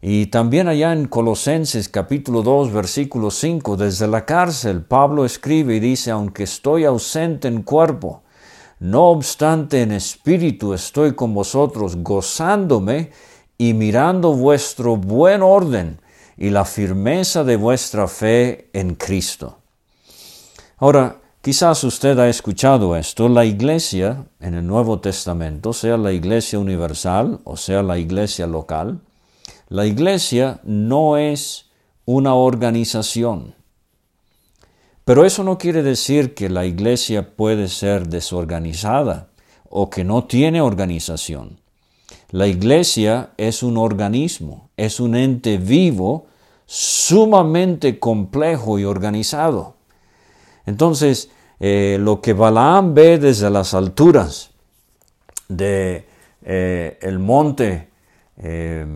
Y 0.00 0.26
también 0.26 0.68
allá 0.68 0.92
en 0.92 1.06
Colosenses 1.06 1.88
capítulo 1.88 2.42
2 2.42 2.72
versículo 2.72 3.30
5, 3.30 3.76
desde 3.76 4.06
la 4.06 4.26
cárcel, 4.26 4.82
Pablo 4.82 5.24
escribe 5.24 5.76
y 5.76 5.80
dice, 5.80 6.10
aunque 6.10 6.44
estoy 6.44 6.84
ausente 6.84 7.48
en 7.48 7.62
cuerpo, 7.62 8.22
no 8.80 9.08
obstante 9.08 9.82
en 9.82 9.92
espíritu 9.92 10.74
estoy 10.74 11.14
con 11.14 11.34
vosotros, 11.34 11.96
gozándome 11.96 13.10
y 13.56 13.74
mirando 13.74 14.32
vuestro 14.32 14.96
buen 14.96 15.42
orden 15.42 16.00
y 16.36 16.50
la 16.50 16.64
firmeza 16.64 17.44
de 17.44 17.56
vuestra 17.56 18.08
fe 18.08 18.68
en 18.72 18.94
Cristo. 18.94 19.58
Ahora, 20.78 21.18
quizás 21.40 21.84
usted 21.84 22.18
ha 22.18 22.28
escuchado 22.28 22.96
esto, 22.96 23.28
la 23.28 23.44
iglesia 23.44 24.26
en 24.40 24.54
el 24.54 24.66
Nuevo 24.66 24.98
Testamento, 25.00 25.72
sea 25.72 25.96
la 25.96 26.12
iglesia 26.12 26.58
universal 26.58 27.40
o 27.44 27.56
sea 27.56 27.82
la 27.82 27.98
iglesia 27.98 28.46
local, 28.46 29.00
la 29.68 29.86
iglesia 29.86 30.60
no 30.64 31.16
es 31.16 31.70
una 32.04 32.34
organización. 32.34 33.54
Pero 35.04 35.24
eso 35.24 35.44
no 35.44 35.58
quiere 35.58 35.82
decir 35.82 36.34
que 36.34 36.48
la 36.48 36.64
iglesia 36.64 37.36
puede 37.36 37.68
ser 37.68 38.08
desorganizada 38.08 39.28
o 39.68 39.90
que 39.90 40.04
no 40.04 40.24
tiene 40.24 40.60
organización. 40.60 41.60
La 42.30 42.46
iglesia 42.46 43.30
es 43.36 43.62
un 43.62 43.76
organismo, 43.76 44.70
es 44.76 45.00
un 45.00 45.14
ente 45.14 45.58
vivo 45.58 46.26
sumamente 46.66 47.98
complejo 47.98 48.78
y 48.78 48.84
organizado. 48.84 49.76
Entonces, 50.64 51.30
eh, 51.60 51.98
lo 52.00 52.20
que 52.20 52.32
Balaam 52.32 52.94
ve 52.94 53.18
desde 53.18 53.50
las 53.50 53.74
alturas 53.74 54.50
de 55.48 56.06
eh, 56.42 56.98
el 57.02 57.18
monte 57.18 57.90
eh, 58.38 58.86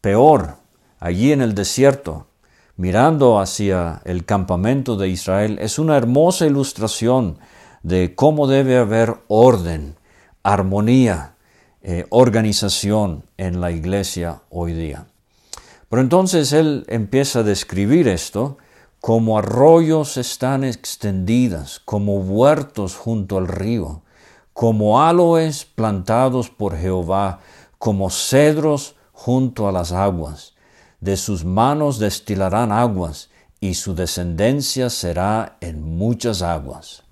peor, 0.00 0.56
allí 0.98 1.32
en 1.32 1.42
el 1.42 1.54
desierto, 1.54 2.27
mirando 2.78 3.40
hacia 3.40 4.00
el 4.04 4.24
campamento 4.24 4.96
de 4.96 5.08
Israel, 5.08 5.58
es 5.60 5.80
una 5.80 5.96
hermosa 5.96 6.46
ilustración 6.46 7.38
de 7.82 8.14
cómo 8.14 8.46
debe 8.46 8.78
haber 8.78 9.16
orden, 9.26 9.96
armonía, 10.44 11.34
eh, 11.82 12.06
organización 12.10 13.24
en 13.36 13.60
la 13.60 13.72
iglesia 13.72 14.42
hoy 14.48 14.74
día. 14.74 15.06
Pero 15.88 16.02
entonces 16.02 16.52
él 16.52 16.84
empieza 16.88 17.40
a 17.40 17.42
describir 17.42 18.06
esto 18.06 18.58
como 19.00 19.38
arroyos 19.38 20.16
están 20.16 20.62
extendidas, 20.62 21.80
como 21.84 22.18
huertos 22.20 22.94
junto 22.94 23.38
al 23.38 23.48
río, 23.48 24.02
como 24.52 25.02
aloes 25.02 25.64
plantados 25.64 26.48
por 26.48 26.76
Jehová, 26.76 27.40
como 27.78 28.08
cedros 28.10 28.94
junto 29.12 29.66
a 29.68 29.72
las 29.72 29.90
aguas. 29.90 30.54
De 31.00 31.16
sus 31.16 31.44
manos 31.44 31.98
destilarán 31.98 32.72
aguas, 32.72 33.30
y 33.60 33.74
su 33.74 33.94
descendencia 33.94 34.88
será 34.90 35.56
en 35.60 35.82
muchas 35.82 36.42
aguas. 36.42 37.02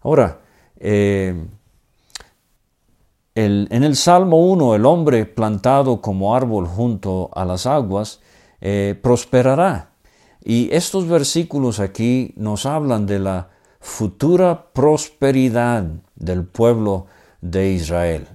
Ahora, 0.00 0.40
eh, 0.78 1.46
en 3.34 3.82
el 3.84 3.94
Salmo 3.96 4.38
1, 4.50 4.74
el 4.74 4.84
hombre 4.84 5.24
plantado 5.24 6.00
como 6.00 6.34
árbol 6.34 6.66
junto 6.66 7.30
a 7.34 7.44
las 7.44 7.66
aguas 7.66 8.20
eh, 8.60 8.98
prosperará. 9.00 9.92
Y 10.44 10.68
estos 10.72 11.06
versículos 11.06 11.78
aquí 11.78 12.34
nos 12.36 12.66
hablan 12.66 13.06
de 13.06 13.18
la 13.20 13.50
futura 13.80 14.72
prosperidad 14.72 15.84
del 16.16 16.44
pueblo 16.44 17.06
de 17.40 17.72
Israel. 17.72 18.26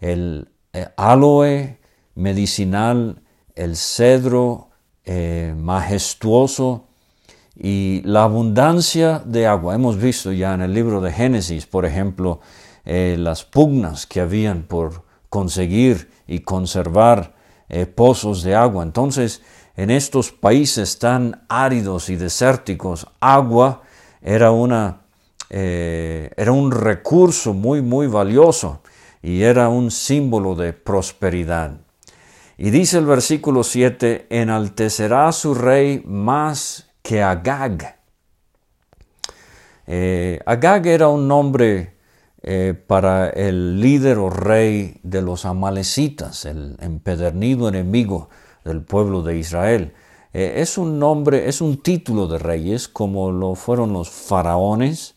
El 0.00 0.50
eh, 0.72 0.88
aloe 0.96 1.78
medicinal, 2.14 3.22
el 3.56 3.76
cedro 3.76 4.68
eh, 5.04 5.54
majestuoso 5.56 6.84
y 7.56 8.02
la 8.04 8.24
abundancia 8.24 9.22
de 9.24 9.46
agua. 9.46 9.74
Hemos 9.74 9.96
visto 9.96 10.30
ya 10.30 10.54
en 10.54 10.60
el 10.60 10.74
libro 10.74 11.00
de 11.00 11.10
Génesis, 11.10 11.66
por 11.66 11.84
ejemplo, 11.84 12.40
eh, 12.84 13.16
las 13.18 13.44
pugnas 13.44 14.06
que 14.06 14.20
habían 14.20 14.62
por 14.62 15.02
conseguir 15.28 16.10
y 16.28 16.40
conservar 16.40 17.34
pozos 17.96 18.44
de 18.44 18.54
agua. 18.54 18.84
Entonces, 18.84 19.42
en 19.76 19.90
estos 19.90 20.30
países 20.30 21.00
tan 21.00 21.44
áridos 21.48 22.08
y 22.10 22.14
desérticos, 22.14 23.08
agua 23.18 23.82
era, 24.22 24.52
una, 24.52 25.00
era 25.50 26.52
un 26.52 26.70
recurso 26.70 27.54
muy, 27.54 27.82
muy 27.82 28.06
valioso 28.06 28.82
y 29.20 29.42
era 29.42 29.68
un 29.68 29.90
símbolo 29.90 30.54
de 30.54 30.72
prosperidad. 30.72 31.80
Y 32.58 32.70
dice 32.70 32.96
el 32.98 33.04
versículo 33.04 33.62
7, 33.62 34.28
enaltecerá 34.30 35.30
su 35.32 35.54
rey 35.54 36.02
más 36.06 36.88
que 37.02 37.22
Agag. 37.22 37.96
Eh, 39.86 40.40
Agag 40.46 40.86
era 40.86 41.08
un 41.08 41.28
nombre 41.28 41.96
eh, 42.42 42.72
para 42.86 43.28
el 43.28 43.80
líder 43.80 44.16
o 44.18 44.30
rey 44.30 44.98
de 45.02 45.20
los 45.20 45.44
amalecitas, 45.44 46.46
el 46.46 46.76
empedernido 46.80 47.68
enemigo 47.68 48.30
del 48.64 48.80
pueblo 48.80 49.22
de 49.22 49.36
Israel. 49.36 49.92
Eh, 50.32 50.54
es 50.56 50.78
un 50.78 50.98
nombre, 50.98 51.48
es 51.48 51.60
un 51.60 51.82
título 51.82 52.26
de 52.26 52.38
reyes, 52.38 52.88
como 52.88 53.32
lo 53.32 53.54
fueron 53.54 53.92
los 53.92 54.08
faraones, 54.08 55.14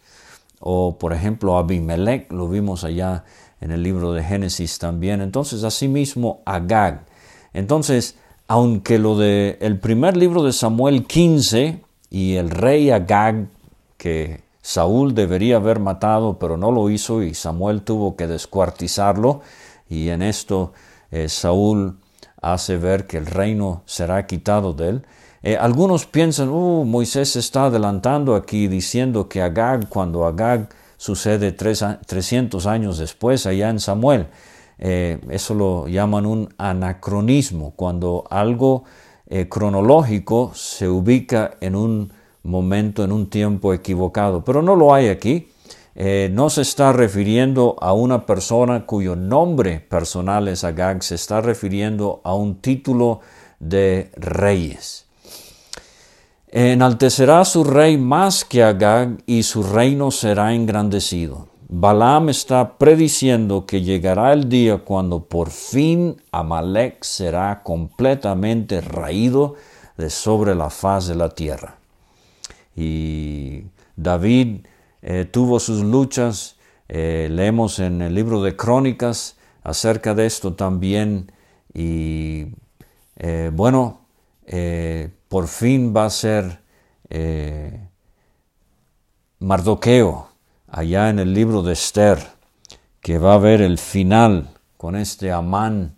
o 0.60 0.98
por 0.98 1.14
ejemplo 1.14 1.58
Abimelech, 1.58 2.32
lo 2.34 2.50
vimos 2.50 2.84
allá 2.84 3.24
en 3.62 3.72
el 3.72 3.82
libro 3.82 4.12
de 4.12 4.24
Génesis 4.24 4.78
también. 4.78 5.22
Entonces, 5.22 5.64
asimismo, 5.64 6.42
Agag. 6.46 7.09
Entonces, 7.54 8.16
aunque 8.48 9.00
lo 9.00 9.18
de 9.18 9.58
el 9.62 9.80
primer 9.80 10.18
libro 10.18 10.44
de 10.44 10.54
Samuel 10.54 11.06
15 11.06 11.82
y 12.10 12.36
el 12.36 12.50
rey 12.50 12.90
Agag, 12.90 13.48
que 13.98 14.42
Saúl 14.62 15.14
debería 15.14 15.58
haber 15.58 15.80
matado, 15.80 16.38
pero 16.40 16.58
no 16.58 16.72
lo 16.72 16.90
hizo 16.90 17.24
y 17.24 17.34
Samuel 17.34 17.82
tuvo 17.82 18.16
que 18.16 18.28
descuartizarlo, 18.28 19.42
y 19.90 20.10
en 20.10 20.22
esto 20.22 20.74
eh, 21.12 21.30
Saúl 21.30 21.98
hace 22.42 22.78
ver 22.78 23.08
que 23.08 23.18
el 23.18 23.26
reino 23.26 23.84
será 23.86 24.26
quitado 24.26 24.74
de 24.74 24.90
él. 24.90 25.06
Eh, 25.42 25.58
algunos 25.58 26.06
piensan, 26.06 26.50
uh, 26.50 26.84
Moisés 26.86 27.36
está 27.36 27.66
adelantando 27.66 28.36
aquí 28.36 28.68
diciendo 28.68 29.30
que 29.30 29.42
Agag, 29.42 29.88
cuando 29.88 30.26
Agag 30.26 30.70
sucede 30.98 31.54
300 31.54 32.66
años 32.68 32.98
después 32.98 33.46
allá 33.46 33.70
en 33.70 33.80
Samuel. 33.80 34.28
Eh, 34.80 35.20
eso 35.30 35.54
lo 35.54 35.88
llaman 35.88 36.26
un 36.26 36.50
anacronismo, 36.58 37.74
cuando 37.76 38.24
algo 38.30 38.86
eh, 39.28 39.48
cronológico 39.50 40.52
se 40.56 40.88
ubica 40.88 41.52
en 41.60 41.76
un 41.76 42.12
momento, 42.44 43.04
en 43.04 43.12
un 43.12 43.30
tiempo 43.30 43.74
equivocado. 43.74 44.44
Pero 44.44 44.62
no 44.62 44.76
lo 44.76 44.94
hay 44.94 45.10
aquí. 45.10 45.50
Eh, 45.96 46.30
no 46.32 46.50
se 46.50 46.62
está 46.62 46.94
refiriendo 46.94 47.76
a 47.82 47.92
una 47.92 48.26
persona 48.26 48.86
cuyo 48.86 49.18
nombre 49.18 49.82
personal 49.82 50.48
es 50.48 50.64
Agag, 50.64 51.04
se 51.04 51.16
está 51.16 51.42
refiriendo 51.42 52.22
a 52.24 52.34
un 52.36 52.62
título 52.62 53.20
de 53.60 54.10
reyes. 54.16 55.06
Enaltecerá 56.48 57.44
su 57.44 57.66
rey 57.66 57.98
más 57.98 58.46
que 58.46 58.64
Agag 58.64 59.18
y 59.26 59.44
su 59.44 59.62
reino 59.62 60.10
será 60.10 60.54
engrandecido. 60.54 61.48
Balaam 61.72 62.30
está 62.30 62.80
prediciendo 62.80 63.68
que 63.68 63.84
llegará 63.84 64.34
el 64.34 64.50
día 64.50 64.80
cuando 64.80 65.26
por 65.26 65.52
fin 65.52 66.20
Amalek 66.32 67.04
será 67.04 67.62
completamente 67.62 68.82
raído 68.82 69.54
de 69.96 70.10
sobre 70.10 70.56
la 70.56 70.72
faz 70.72 71.08
de 71.08 71.14
la 71.14 71.30
tierra. 71.30 71.76
Y 72.76 73.66
David 73.96 74.66
eh, 75.04 75.26
tuvo 75.26 75.60
sus 75.60 75.84
luchas, 75.84 76.56
eh, 76.88 77.28
leemos 77.30 77.78
en 77.78 78.02
el 78.02 78.16
libro 78.16 78.42
de 78.42 78.56
Crónicas 78.56 79.38
acerca 79.62 80.16
de 80.16 80.26
esto 80.26 80.56
también, 80.56 81.32
y 81.72 82.48
eh, 83.18 83.52
bueno, 83.54 84.00
por 85.28 85.48
fin 85.48 85.94
va 85.96 86.06
a 86.06 86.10
ser 86.10 86.62
Mardoqueo, 89.38 90.29
allá 90.72 91.10
en 91.10 91.20
el 91.20 91.34
libro 91.34 91.62
de 91.62 91.74
Esther, 91.74 92.20
que 93.02 93.18
va 93.18 93.36
a 93.36 93.38
ver 93.38 93.62
el 93.62 93.78
final 93.78 94.50
con 94.78 94.96
este 94.96 95.32
Amán, 95.32 95.96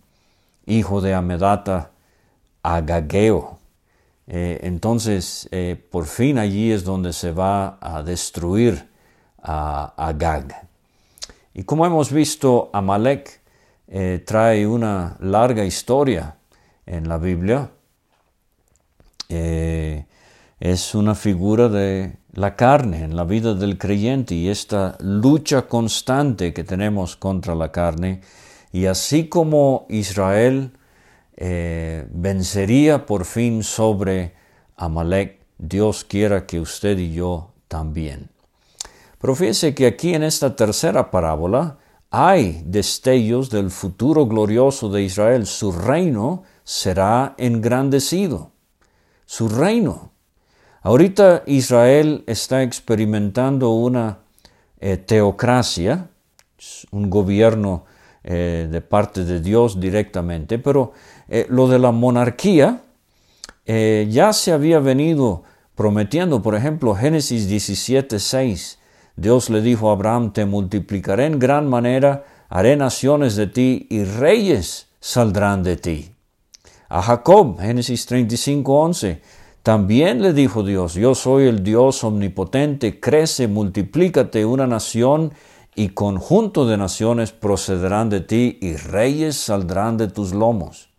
hijo 0.66 1.02
de 1.02 1.14
Amedata, 1.14 1.92
Agageo. 2.64 3.60
Eh, 4.28 4.60
entonces, 4.64 5.48
eh, 5.52 5.76
por 5.92 6.06
fin 6.06 6.38
allí 6.38 6.72
es 6.72 6.84
donde 6.84 7.14
se 7.14 7.32
va 7.32 7.78
a 7.82 8.04
destruir 8.04 8.90
a 9.42 9.94
Agag. 9.98 10.68
Y 11.54 11.64
como 11.64 11.86
hemos 11.86 12.12
visto, 12.12 12.70
Amalek 12.74 13.42
trae 14.26 14.66
una 14.66 15.18
larga 15.20 15.66
historia 15.66 16.38
en 16.86 17.10
la 17.10 17.18
Biblia. 17.18 17.70
Eh, 19.30 20.06
es 20.60 20.94
una 20.94 21.16
figura 21.16 21.70
de 21.70 22.18
la 22.34 22.56
carne 22.56 23.04
en 23.04 23.16
la 23.16 23.24
vida 23.24 23.54
del 23.54 23.78
creyente 23.78 24.36
y 24.36 24.50
esta 24.50 24.98
lucha 25.00 25.64
constante 25.64 26.54
que 26.54 26.64
tenemos 26.64 27.16
contra 27.16 27.56
la 27.56 27.72
carne. 27.72 28.22
Y 28.72 28.86
así 28.86 29.28
como 29.28 29.86
Israel 29.90 30.72
eh, 31.36 32.08
vencería 32.12 33.06
por 33.06 33.26
fin 33.26 33.64
sobre 33.64 34.34
Amalek, 34.78 35.42
Dios 35.58 36.04
quiera 36.04 36.46
que 36.46 36.60
usted 36.60 36.98
y 36.98 37.14
yo 37.14 37.52
también. 37.68 38.30
Pero 39.20 39.36
que 39.36 39.86
aquí 39.86 40.14
en 40.14 40.24
esta 40.24 40.56
tercera 40.56 41.12
parábola 41.12 41.78
hay 42.10 42.64
destellos 42.66 43.50
del 43.50 43.70
futuro 43.70 44.26
glorioso 44.26 44.90
de 44.90 45.04
Israel. 45.04 45.46
Su 45.46 45.72
reino 45.72 46.44
será 46.64 47.36
engrandecido 47.38 48.52
su 49.32 49.48
reino. 49.48 50.11
Ahorita 50.84 51.44
Israel 51.46 52.24
está 52.26 52.64
experimentando 52.64 53.70
una 53.70 54.18
eh, 54.80 54.98
teocracia, 54.98 56.08
un 56.90 57.10
gobierno 57.10 57.86
eh, 58.24 58.68
de 58.70 58.82
parte 58.82 59.24
de 59.24 59.42
Dios 59.42 59.80
directamente, 59.80 60.58
pero 60.58 60.94
eh, 61.30 61.46
lo 61.50 61.68
de 61.68 61.80
la 61.80 61.92
monarquía 61.92 62.82
ya 63.64 64.34
se 64.34 64.52
había 64.52 64.80
venido 64.80 65.44
prometiendo, 65.76 66.42
por 66.42 66.56
ejemplo, 66.56 66.94
Génesis 66.94 67.48
17, 67.48 68.20
6. 68.20 68.80
Dios 69.16 69.50
le 69.50 69.62
dijo 69.62 69.90
a 69.90 69.94
Abraham, 69.94 70.34
te 70.34 70.44
multiplicaré 70.44 71.28
en 71.28 71.40
gran 71.40 71.70
manera, 71.70 72.26
haré 72.50 72.76
naciones 72.76 73.38
de 73.38 73.48
ti 73.48 73.88
y 73.90 74.04
reyes 74.04 74.88
saldrán 75.00 75.64
de 75.64 75.78
ti 75.78 76.12
a 76.92 77.02
Jacob, 77.02 77.58
Génesis 77.60 78.06
35, 78.06 78.82
11. 78.82 79.22
También 79.64 80.24
le 80.24 80.34
dijo 80.34 80.64
Dios, 80.64 80.96
yo 80.96 81.14
soy 81.14 81.48
el 81.48 81.64
Dios 81.64 82.04
omnipotente, 82.04 83.00
crece, 83.00 83.48
multiplícate 83.48 84.44
una 84.44 84.66
nación 84.66 85.34
y 85.76 85.90
conjunto 85.90 86.66
de 86.66 86.78
naciones 86.78 87.32
procederán 87.32 88.10
de 88.10 88.22
ti 88.22 88.58
y 88.60 88.76
reyes 88.76 89.38
saldrán 89.38 89.98
de 89.98 90.08
tus 90.08 90.34
lomos. 90.34 90.90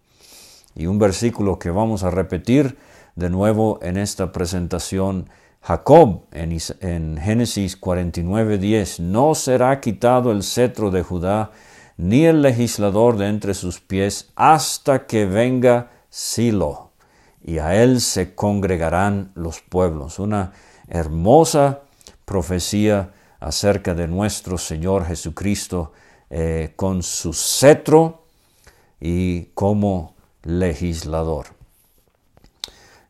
Y 0.77 0.87
un 0.87 1.01
versículo 1.01 1.59
que 1.59 1.71
vamos 1.71 2.05
a 2.05 2.11
repetir 2.11 2.79
de 3.17 3.31
nuevo 3.31 3.81
en 3.83 3.97
esta 3.97 4.31
presentación, 4.31 5.29
Jacob 5.61 6.23
en, 6.31 6.57
en 6.81 7.19
Génesis 7.19 7.81
49:10, 7.81 9.01
no 9.01 9.35
será 9.35 9.81
quitado 9.81 10.31
el 10.31 10.45
cetro 10.45 10.93
de 10.93 11.03
Judá, 11.03 11.51
ni 11.97 12.25
el 12.27 12.43
legislador 12.43 13.17
de 13.17 13.29
entre 13.29 13.55
sus 13.55 13.81
pies, 13.81 14.31
hasta 14.37 15.07
que 15.07 15.27
venga 15.27 15.91
Silo, 16.09 16.92
y 17.45 17.59
a 17.59 17.83
él 17.83 18.01
se 18.01 18.35
congregarán 18.35 19.33
los 19.35 19.61
pueblos. 19.61 20.19
Una 20.19 20.53
hermosa 20.89 21.81
profecía 22.25 23.13
acerca 23.41 23.95
de 23.95 24.07
nuestro 24.07 24.57
Señor 24.59 25.05
Jesucristo 25.07 25.93
eh, 26.31 26.73
con 26.77 27.03
su 27.03 27.33
cetro 27.33 28.23
y 29.01 29.47
como 29.55 30.15
legislador. 30.45 31.47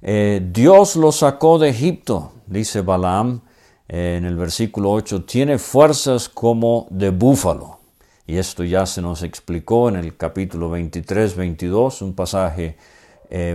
Eh, 0.01 0.49
Dios 0.53 0.97
lo 0.97 1.13
sacó 1.13 1.59
de 1.59 1.69
Egipto, 1.69 2.33
dice 2.47 2.81
Balaam 2.81 3.43
eh, 3.89 4.17
en 4.17 4.25
el 4.25 4.37
versículo 4.37 4.91
8, 4.91 5.25
tiene 5.25 5.59
fuerzas 5.59 6.29
como 6.29 6.87
de 6.91 7.11
búfalo. 7.11 7.79
Y 8.27 8.39
esto 8.39 8.65
ya 8.65 8.87
se 8.87 9.03
nos 9.03 9.23
explicó 9.23 9.89
en 9.89 9.97
el 9.97 10.17
capítulo 10.17 10.71
23, 10.71 11.37
22, 11.37 12.03
un 12.03 12.15
pasaje 12.15 12.77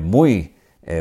muy 0.04 0.57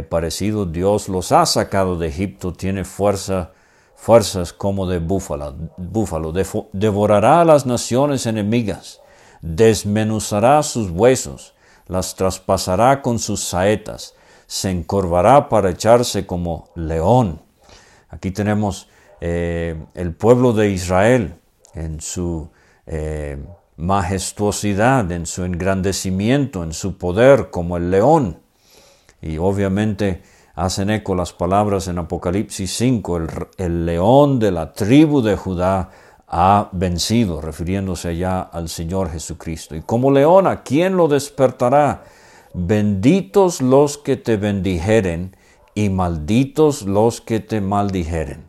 parecido. 0.08 0.66
Dios 0.66 1.08
los 1.08 1.32
ha 1.32 1.46
sacado 1.46 1.96
de 1.96 2.08
Egipto, 2.08 2.52
tiene 2.52 2.84
fuerza 2.84 3.52
fuerzas 3.96 4.52
como 4.52 4.86
de 4.86 4.98
búfalo, 5.00 5.56
búfalo, 5.76 6.32
devorará 6.72 7.40
a 7.40 7.44
las 7.44 7.66
naciones 7.66 8.26
enemigas, 8.26 9.00
desmenuzará 9.40 10.62
sus 10.62 10.90
huesos, 10.90 11.54
las 11.88 12.14
traspasará 12.14 13.02
con 13.02 13.18
sus 13.18 13.42
saetas, 13.42 14.14
se 14.46 14.70
encorvará 14.70 15.48
para 15.48 15.70
echarse 15.70 16.26
como 16.26 16.68
león. 16.76 17.42
Aquí 18.08 18.30
tenemos 18.30 18.88
eh, 19.20 19.76
el 19.94 20.14
pueblo 20.14 20.52
de 20.52 20.70
Israel 20.70 21.40
en 21.74 22.00
su 22.00 22.50
eh, 22.86 23.38
majestuosidad, 23.76 25.10
en 25.10 25.26
su 25.26 25.44
engrandecimiento, 25.44 26.62
en 26.62 26.72
su 26.72 26.96
poder 26.96 27.50
como 27.50 27.76
el 27.76 27.90
león. 27.90 28.40
Y 29.20 29.38
obviamente 29.38 30.22
hacen 30.54 30.90
eco 30.90 31.14
las 31.14 31.32
palabras 31.32 31.86
en 31.88 31.98
Apocalipsis 31.98 32.74
5, 32.76 33.20
el, 33.58 33.86
león 33.86 34.38
de 34.38 34.50
la 34.50 34.72
tribu 34.72 35.20
de 35.22 35.36
Judá 35.36 35.90
ha 36.28 36.70
vencido, 36.72 37.40
refiriéndose 37.40 38.08
allá 38.08 38.40
al 38.40 38.68
Señor 38.68 39.10
Jesucristo. 39.10 39.76
Y 39.76 39.82
como 39.82 40.10
león, 40.10 40.46
¿a 40.46 40.62
quién 40.62 40.96
lo 40.96 41.08
despertará? 41.08 42.04
Benditos 42.54 43.60
los 43.60 43.98
que 43.98 44.16
te 44.16 44.36
bendijeren 44.36 45.36
y 45.74 45.90
malditos 45.90 46.82
los 46.82 47.20
que 47.20 47.40
te 47.40 47.60
maldijeren. 47.60 48.46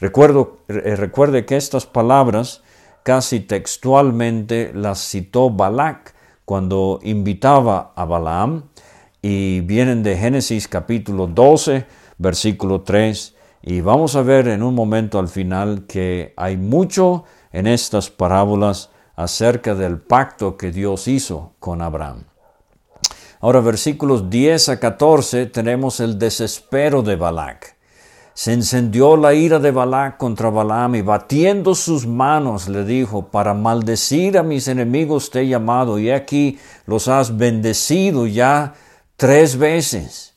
Recuerdo, 0.00 0.58
eh, 0.68 0.96
recuerde 0.96 1.46
que 1.46 1.56
estas 1.56 1.86
palabras 1.86 2.62
casi 3.04 3.40
textualmente 3.40 4.72
las 4.74 5.08
citó 5.08 5.50
Balak 5.50 6.14
cuando 6.44 6.98
invitaba 7.02 7.92
a 7.94 8.04
Balaam 8.04 8.64
y 9.26 9.62
vienen 9.62 10.02
de 10.02 10.18
Génesis 10.18 10.68
capítulo 10.68 11.26
12, 11.26 11.86
versículo 12.18 12.82
3. 12.82 13.34
Y 13.62 13.80
vamos 13.80 14.16
a 14.16 14.22
ver 14.22 14.48
en 14.48 14.62
un 14.62 14.74
momento 14.74 15.18
al 15.18 15.28
final 15.28 15.86
que 15.86 16.34
hay 16.36 16.58
mucho 16.58 17.24
en 17.50 17.66
estas 17.66 18.10
parábolas 18.10 18.90
acerca 19.16 19.74
del 19.74 19.98
pacto 19.98 20.58
que 20.58 20.72
Dios 20.72 21.08
hizo 21.08 21.54
con 21.58 21.80
Abraham. 21.80 22.24
Ahora, 23.40 23.60
versículos 23.60 24.28
10 24.28 24.68
a 24.68 24.78
14, 24.78 25.46
tenemos 25.46 26.00
el 26.00 26.18
desespero 26.18 27.00
de 27.00 27.16
Balac. 27.16 27.78
Se 28.34 28.52
encendió 28.52 29.16
la 29.16 29.32
ira 29.32 29.58
de 29.58 29.70
Balac 29.70 30.18
contra 30.18 30.50
Balaam 30.50 30.96
y 30.96 31.00
batiendo 31.00 31.74
sus 31.74 32.06
manos 32.06 32.68
le 32.68 32.84
dijo, 32.84 33.28
para 33.28 33.54
maldecir 33.54 34.36
a 34.36 34.42
mis 34.42 34.68
enemigos 34.68 35.30
te 35.30 35.40
he 35.40 35.48
llamado 35.48 35.98
y 35.98 36.10
aquí 36.10 36.58
los 36.84 37.08
has 37.08 37.38
bendecido 37.38 38.26
ya 38.26 38.74
tres 39.16 39.56
veces, 39.56 40.34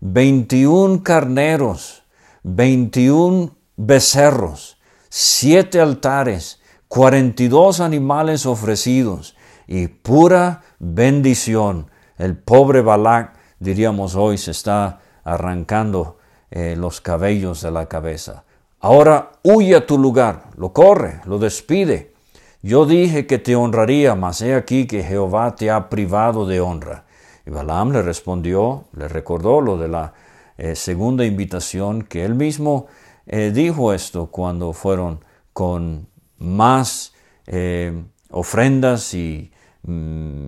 21 0.00 1.02
carneros, 1.02 2.02
21 2.42 3.56
becerros, 3.76 4.78
siete 5.08 5.80
altares, 5.80 6.60
42 6.88 7.80
animales 7.80 8.46
ofrecidos 8.46 9.36
y 9.66 9.88
pura 9.88 10.62
bendición. 10.78 11.90
El 12.18 12.36
pobre 12.36 12.80
Balak, 12.80 13.34
diríamos 13.58 14.14
hoy, 14.14 14.38
se 14.38 14.52
está 14.52 15.00
arrancando 15.24 16.18
eh, 16.50 16.76
los 16.76 17.00
cabellos 17.00 17.62
de 17.62 17.70
la 17.70 17.86
cabeza. 17.86 18.44
Ahora 18.78 19.32
huye 19.42 19.74
a 19.74 19.86
tu 19.86 19.98
lugar, 19.98 20.50
lo 20.56 20.72
corre, 20.72 21.20
lo 21.24 21.38
despide. 21.38 22.14
Yo 22.62 22.86
dije 22.86 23.26
que 23.26 23.38
te 23.38 23.56
honraría, 23.56 24.14
mas 24.14 24.40
he 24.42 24.54
aquí 24.54 24.86
que 24.86 25.02
Jehová 25.02 25.56
te 25.56 25.70
ha 25.70 25.88
privado 25.88 26.46
de 26.46 26.60
honra. 26.60 27.05
Y 27.46 27.50
Balaam 27.50 27.92
le 27.92 28.02
respondió, 28.02 28.86
le 28.96 29.06
recordó 29.06 29.60
lo 29.60 29.78
de 29.78 29.86
la 29.86 30.12
eh, 30.58 30.74
segunda 30.74 31.24
invitación, 31.24 32.02
que 32.02 32.24
él 32.24 32.34
mismo 32.34 32.86
eh, 33.26 33.52
dijo 33.54 33.92
esto 33.92 34.26
cuando 34.26 34.72
fueron 34.72 35.20
con 35.52 36.08
más 36.38 37.14
eh, 37.46 38.02
ofrendas 38.30 39.14
y 39.14 39.52
mm, 39.84 40.46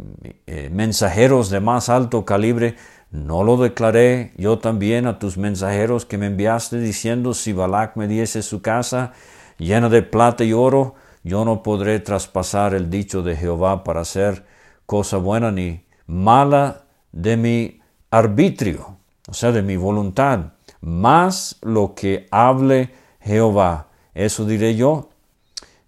mensajeros 0.72 1.50
de 1.50 1.60
más 1.60 1.88
alto 1.88 2.24
calibre. 2.24 2.74
No 3.12 3.44
lo 3.44 3.56
declaré 3.56 4.32
yo 4.36 4.58
también 4.58 5.06
a 5.06 5.18
tus 5.18 5.38
mensajeros 5.38 6.04
que 6.04 6.18
me 6.18 6.26
enviaste 6.26 6.78
diciendo, 6.80 7.32
si 7.32 7.52
Balac 7.52 7.96
me 7.96 8.08
diese 8.08 8.42
su 8.42 8.60
casa 8.60 9.12
llena 9.56 9.88
de 9.88 10.02
plata 10.02 10.42
y 10.44 10.52
oro, 10.52 10.94
yo 11.22 11.44
no 11.44 11.62
podré 11.62 12.00
traspasar 12.00 12.74
el 12.74 12.90
dicho 12.90 13.22
de 13.22 13.36
Jehová 13.36 13.84
para 13.84 14.00
hacer 14.00 14.44
cosa 14.84 15.16
buena 15.18 15.52
ni 15.52 15.84
mala 16.06 16.87
de 17.18 17.36
mi 17.36 17.80
arbitrio, 18.10 18.96
o 19.28 19.34
sea, 19.34 19.50
de 19.50 19.62
mi 19.62 19.76
voluntad, 19.76 20.52
más 20.80 21.58
lo 21.62 21.94
que 21.96 22.28
hable 22.30 22.90
Jehová, 23.20 23.88
eso 24.14 24.46
diré 24.46 24.76
yo. 24.76 25.10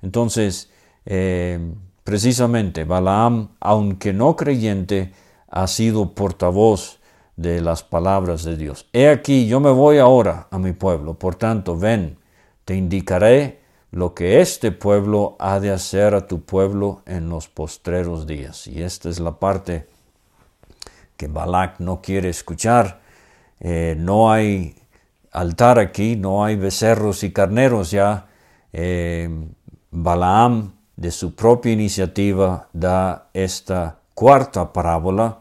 Entonces, 0.03 0.71
eh, 1.07 1.61
precisamente, 2.03 2.85
Balaam, 2.85 3.51
aunque 3.61 4.13
no 4.13 4.35
creyente, 4.35 5.13
ha 5.49 5.69
sido 5.69 6.15
portavoz 6.15 6.99
de 7.37 7.61
las 7.61 7.85
palabras 7.85 8.43
de 8.43 8.57
Dios. 8.57 8.89
He 8.93 9.09
aquí, 9.09 9.47
yo 9.47 9.61
me 9.61 9.71
voy 9.71 9.99
ahora 9.99 10.49
a 10.51 10.59
mi 10.59 10.73
pueblo, 10.73 11.15
por 11.15 11.37
tanto, 11.37 11.77
ven, 11.77 12.19
te 12.65 12.75
indicaré 12.75 13.61
lo 13.93 14.15
que 14.15 14.41
este 14.41 14.73
pueblo 14.73 15.37
ha 15.39 15.61
de 15.61 15.71
hacer 15.71 16.15
a 16.17 16.27
tu 16.27 16.43
pueblo 16.43 17.03
en 17.07 17.29
los 17.29 17.49
postreros 17.49 18.27
días. 18.27 18.67
Y 18.67 18.83
esta 18.83 19.09
es 19.09 19.21
la 19.21 19.39
parte 19.39 19.87
que 21.21 21.27
Balak 21.29 21.81
no 21.81 22.01
quiere 22.01 22.31
escuchar. 22.31 23.03
Eh, 23.61 23.95
no 23.99 24.33
hay 24.33 24.75
altar 25.33 25.79
aquí, 25.79 26.17
no 26.17 26.43
hay 26.47 26.57
becerros 26.57 27.23
y 27.25 27.31
carneros 27.31 27.91
ya. 27.91 28.29
Eh, 28.73 29.29
Balaam, 29.91 30.73
de 30.97 31.11
su 31.11 31.35
propia 31.35 31.73
iniciativa, 31.73 32.71
da 32.73 33.29
esta 33.35 33.99
cuarta 34.15 34.73
parábola 34.73 35.41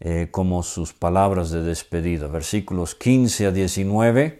eh, 0.00 0.28
como 0.30 0.62
sus 0.62 0.94
palabras 0.94 1.50
de 1.50 1.60
despedida. 1.60 2.26
Versículos 2.28 2.94
15 2.94 3.46
a 3.48 3.50
19. 3.50 4.38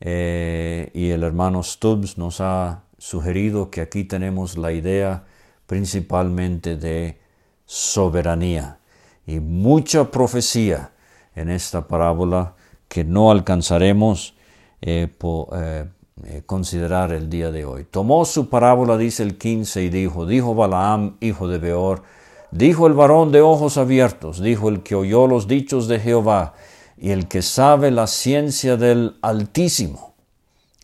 y 0.00 1.10
el 1.10 1.22
hermano 1.22 1.62
Stubbs 1.62 2.18
nos 2.18 2.40
ha 2.40 2.82
sugerido 2.98 3.70
que 3.70 3.82
aquí 3.82 4.02
tenemos 4.02 4.58
la 4.58 4.72
idea 4.72 5.22
principalmente 5.68 6.74
de 6.76 7.20
soberanía 7.66 8.78
y 9.26 9.40
mucha 9.40 10.10
profecía 10.10 10.92
en 11.34 11.50
esta 11.50 11.86
parábola 11.86 12.54
que 12.88 13.04
no 13.04 13.30
alcanzaremos 13.30 14.34
eh, 14.82 15.08
eh, 15.54 15.86
eh, 16.24 16.42
considerar 16.44 17.12
el 17.12 17.30
día 17.30 17.50
de 17.50 17.64
hoy. 17.64 17.86
Tomó 17.90 18.24
su 18.24 18.48
parábola, 18.48 18.98
dice 18.98 19.22
el 19.22 19.38
15, 19.38 19.84
y 19.84 19.88
dijo, 19.88 20.26
dijo 20.26 20.54
Balaam, 20.54 21.16
hijo 21.20 21.48
de 21.48 21.58
Beor, 21.58 22.02
dijo 22.50 22.86
el 22.86 22.92
varón 22.92 23.32
de 23.32 23.40
ojos 23.40 23.78
abiertos, 23.78 24.42
dijo 24.42 24.68
el 24.68 24.82
que 24.82 24.94
oyó 24.94 25.26
los 25.26 25.48
dichos 25.48 25.88
de 25.88 26.00
Jehová, 26.00 26.54
y 26.98 27.10
el 27.10 27.28
que 27.28 27.42
sabe 27.42 27.90
la 27.90 28.06
ciencia 28.06 28.76
del 28.76 29.16
Altísimo, 29.22 30.14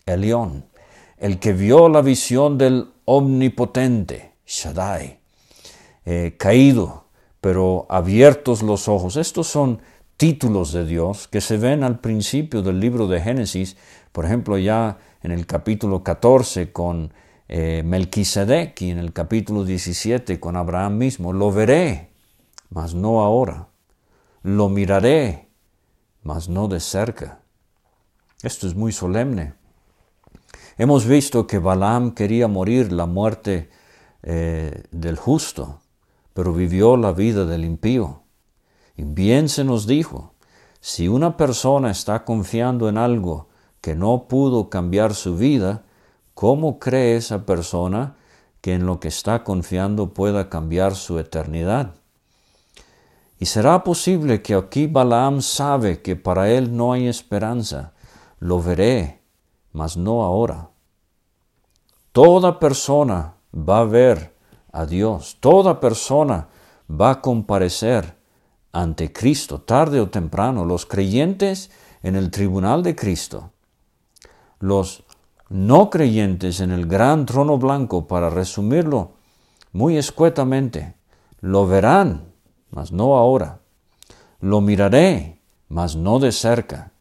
Elión, 0.07 0.65
el 1.19 1.39
que 1.39 1.53
vio 1.53 1.89
la 1.89 2.01
visión 2.01 2.57
del 2.57 2.89
Omnipotente, 3.05 4.33
Shaddai, 4.47 5.19
caído 6.39 7.08
pero 7.41 7.87
abiertos 7.89 8.63
los 8.63 8.89
ojos. 8.89 9.17
Estos 9.17 9.47
son 9.47 9.81
títulos 10.17 10.73
de 10.73 10.85
Dios 10.85 11.29
que 11.29 11.41
se 11.41 11.57
ven 11.57 11.85
al 11.85 12.01
principio 12.01 12.63
del 12.63 12.81
libro 12.81 13.07
de 13.07 13.21
Génesis, 13.21 13.77
por 14.13 14.25
ejemplo 14.25 14.59
ya 14.59 14.99
en 15.23 15.31
el 15.31 15.47
capítulo 15.47 16.03
14 16.03 16.73
con 16.73 17.13
eh, 17.49 17.83
Melquisedec 17.85 18.83
y 18.83 18.91
en 18.91 18.99
el 18.99 19.13
capítulo 19.13 19.65
17 19.65 20.39
con 20.39 20.57
Abraham 20.57 20.99
mismo, 20.99 21.33
lo 21.33 21.51
veré, 21.51 22.11
mas 22.69 22.95
no 22.95 23.25
ahora, 23.25 23.69
lo 24.43 24.69
miraré, 24.69 25.49
mas 26.23 26.49
no 26.49 26.69
de 26.69 26.81
cerca. 26.81 27.41
Esto 28.43 28.67
es 28.67 28.75
muy 28.75 28.93
solemne. 28.93 29.55
Hemos 30.77 31.07
visto 31.07 31.47
que 31.47 31.59
Balaam 31.59 32.13
quería 32.13 32.47
morir 32.49 32.93
la 32.93 33.07
muerte 33.07 33.71
eh, 34.23 34.85
del 34.91 35.17
justo, 35.17 35.81
pero 36.39 36.53
vivió 36.53 36.97
la 36.97 37.11
vida 37.11 37.47
del 37.47 37.65
impío. 37.65 38.23
Y 38.97 39.03
bien 39.03 39.49
se 39.49 39.65
nos 39.65 39.89
dijo, 39.89 40.35
si 40.79 41.09
una 41.09 41.37
persona 41.37 41.91
está 41.91 42.25
confiando 42.25 42.89
en 42.89 42.97
algo 42.97 43.49
que 43.81 43.97
no 43.97 44.29
pudo 44.29 44.71
cambiar 44.71 45.17
su 45.17 45.37
vida, 45.37 45.83
¿cómo 46.35 46.79
cree 46.79 47.17
esa 47.17 47.45
persona 47.45 48.15
que 48.61 48.75
en 48.75 48.87
lo 48.87 49.01
que 49.01 49.09
está 49.09 49.43
confiando 49.43 50.15
pueda 50.15 50.49
cambiar 50.49 50.95
su 50.95 51.19
eternidad? 51.19 51.97
Y 53.41 53.47
será 53.47 53.83
posible 53.83 54.41
que 54.41 54.55
aquí 54.55 54.87
Balaam 54.87 55.43
sabe 55.43 56.03
que 56.03 56.15
para 56.15 56.49
él 56.53 56.77
no 56.77 56.93
hay 56.93 57.09
esperanza. 57.09 57.95
Lo 58.39 58.63
veré, 58.63 59.23
mas 59.73 59.97
no 59.97 60.23
ahora. 60.23 60.71
Toda 62.13 62.61
persona 62.61 63.35
va 63.53 63.81
a 63.81 63.85
ver 63.85 64.38
a 64.79 64.87
Dios. 64.87 65.39
Toda 65.41 65.81
persona 65.81 66.49
va 66.89 67.11
a 67.11 67.21
comparecer 67.21 68.17
ante 68.73 69.13
Cristo, 69.13 69.61
tarde 69.61 70.01
o 70.01 70.09
temprano. 70.09 70.65
Los 70.65 70.87
creyentes 70.87 71.71
en 72.03 72.15
el 72.15 72.31
tribunal 72.31 72.83
de 72.83 72.95
Cristo. 72.95 73.51
Los 74.61 75.03
no 75.49 75.91
creyentes 75.91 76.61
en 76.61 76.71
el 76.71 76.87
gran 76.87 77.27
trono 77.27 77.59
blanco, 77.59 78.07
para 78.07 78.31
resumirlo 78.31 79.13
muy 79.73 79.97
escuetamente, 79.97 80.95
lo 81.41 81.67
verán, 81.67 82.33
mas 82.71 82.93
no 82.93 83.17
ahora. 83.17 83.61
Lo 84.41 84.61
miraré, 84.61 85.41
mas 85.69 85.97
no 85.97 86.19
de 86.19 86.33
cerca. 86.33 86.93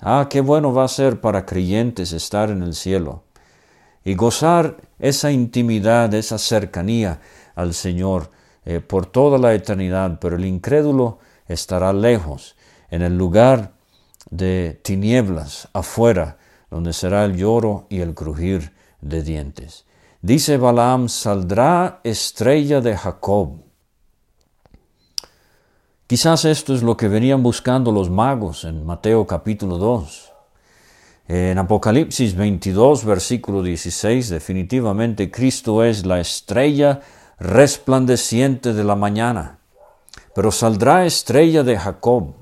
Ah, 0.00 0.26
qué 0.28 0.40
bueno 0.40 0.74
va 0.74 0.84
a 0.84 0.88
ser 0.88 1.20
para 1.20 1.46
creyentes 1.46 2.12
estar 2.12 2.50
en 2.50 2.62
el 2.62 2.74
cielo 2.74 3.25
y 4.06 4.14
gozar 4.14 4.76
esa 5.00 5.32
intimidad, 5.32 6.14
esa 6.14 6.38
cercanía 6.38 7.20
al 7.56 7.74
Señor 7.74 8.30
eh, 8.64 8.78
por 8.78 9.06
toda 9.06 9.36
la 9.36 9.52
eternidad, 9.52 10.20
pero 10.20 10.36
el 10.36 10.44
incrédulo 10.44 11.18
estará 11.48 11.92
lejos, 11.92 12.54
en 12.88 13.02
el 13.02 13.18
lugar 13.18 13.72
de 14.30 14.78
tinieblas, 14.84 15.68
afuera, 15.72 16.38
donde 16.70 16.92
será 16.92 17.24
el 17.24 17.36
lloro 17.36 17.88
y 17.90 17.98
el 17.98 18.14
crujir 18.14 18.72
de 19.00 19.22
dientes. 19.22 19.86
Dice 20.22 20.56
Balaam, 20.56 21.08
saldrá 21.08 22.00
estrella 22.04 22.80
de 22.80 22.96
Jacob. 22.96 23.64
Quizás 26.06 26.44
esto 26.44 26.74
es 26.74 26.84
lo 26.84 26.96
que 26.96 27.08
venían 27.08 27.42
buscando 27.42 27.90
los 27.90 28.08
magos 28.08 28.62
en 28.62 28.86
Mateo 28.86 29.26
capítulo 29.26 29.78
2. 29.78 30.35
En 31.28 31.58
Apocalipsis 31.58 32.36
22, 32.36 33.04
versículo 33.04 33.60
16, 33.60 34.28
definitivamente 34.28 35.28
Cristo 35.28 35.82
es 35.82 36.06
la 36.06 36.20
estrella 36.20 37.00
resplandeciente 37.40 38.72
de 38.72 38.84
la 38.84 38.94
mañana. 38.94 39.58
Pero 40.36 40.52
saldrá 40.52 41.04
estrella 41.04 41.64
de 41.64 41.76
Jacob. 41.78 42.34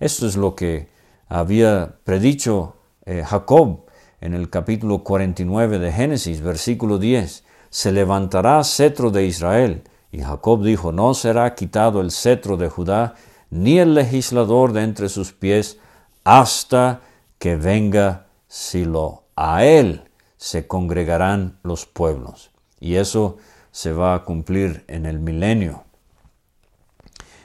Esto 0.00 0.26
es 0.26 0.36
lo 0.36 0.56
que 0.56 0.88
había 1.28 1.94
predicho 2.02 2.74
eh, 3.06 3.22
Jacob 3.24 3.84
en 4.20 4.34
el 4.34 4.50
capítulo 4.50 5.04
49 5.04 5.78
de 5.78 5.92
Génesis, 5.92 6.40
versículo 6.40 6.98
10. 6.98 7.44
Se 7.70 7.92
levantará 7.92 8.64
cetro 8.64 9.12
de 9.12 9.26
Israel. 9.26 9.84
Y 10.10 10.22
Jacob 10.22 10.64
dijo, 10.64 10.90
no 10.90 11.14
será 11.14 11.54
quitado 11.54 12.00
el 12.00 12.10
cetro 12.10 12.56
de 12.56 12.68
Judá, 12.68 13.14
ni 13.50 13.78
el 13.78 13.94
legislador 13.94 14.72
de 14.72 14.82
entre 14.82 15.08
sus 15.08 15.32
pies, 15.32 15.78
hasta 16.24 17.02
que 17.38 17.56
venga 17.56 18.26
Silo. 18.46 19.24
A 19.36 19.64
él 19.64 20.10
se 20.36 20.66
congregarán 20.66 21.58
los 21.62 21.86
pueblos. 21.86 22.50
Y 22.80 22.96
eso 22.96 23.36
se 23.70 23.92
va 23.92 24.14
a 24.14 24.24
cumplir 24.24 24.84
en 24.88 25.06
el 25.06 25.18
milenio. 25.20 25.84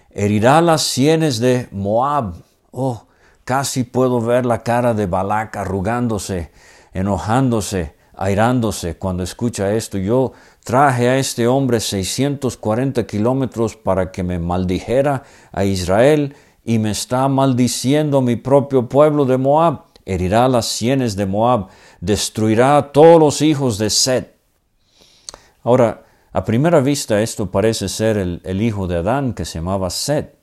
Herirá 0.10 0.62
las 0.62 0.84
sienes 0.84 1.40
de 1.40 1.68
Moab. 1.72 2.36
Oh, 2.72 3.08
casi 3.44 3.84
puedo 3.84 4.22
ver 4.22 4.46
la 4.46 4.64
cara 4.64 4.94
de 4.94 5.08
Balac 5.08 5.58
arrugándose, 5.58 6.52
enojándose, 6.94 7.96
airándose 8.16 8.98
cuando 8.98 9.24
escucha 9.24 9.74
esto. 9.74 9.98
Yo 9.98 10.34
traje 10.64 11.10
a 11.10 11.18
este 11.18 11.48
hombre 11.48 11.80
640 11.80 13.06
kilómetros 13.06 13.76
para 13.76 14.12
que 14.12 14.24
me 14.24 14.40
maldijera 14.40 15.24
a 15.52 15.66
Israel 15.66 16.36
y 16.64 16.80
me 16.80 16.92
está 16.92 17.28
maldiciendo 17.28 18.22
mi 18.22 18.36
propio 18.36 18.88
pueblo 18.88 19.26
de 19.26 19.38
Moab. 19.38 19.84
Herirá 20.06 20.48
las 20.48 20.66
sienes 20.66 21.16
de 21.16 21.26
Moab, 21.26 21.68
destruirá 22.02 22.78
a 22.78 22.92
todos 22.92 23.20
los 23.20 23.42
hijos 23.42 23.78
de 23.78 23.90
Set. 23.90 24.36
Ahora, 25.64 26.04
a 26.34 26.44
primera 26.44 26.82
vista 26.82 27.22
esto 27.22 27.52
parece 27.52 27.88
ser 27.88 28.18
el, 28.18 28.62
hijo 28.62 28.88
de 28.88 28.98
Adán 28.98 29.34
que 29.34 29.46
se 29.46 29.60
llamaba 29.60 29.90
Set, 29.90 30.36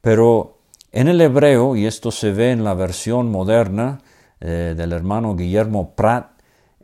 pero 0.00 0.58
en 0.92 1.08
el 1.08 1.20
hebreo, 1.20 1.74
y 1.74 1.86
esto 1.86 2.10
se 2.10 2.30
ve 2.30 2.52
en 2.52 2.62
la 2.62 2.74
versión 2.74 3.30
moderna 3.30 4.00
eh, 4.40 4.74
del 4.76 4.92
hermano 4.92 5.34
Guillermo 5.34 5.94
Pratt, 5.96 6.30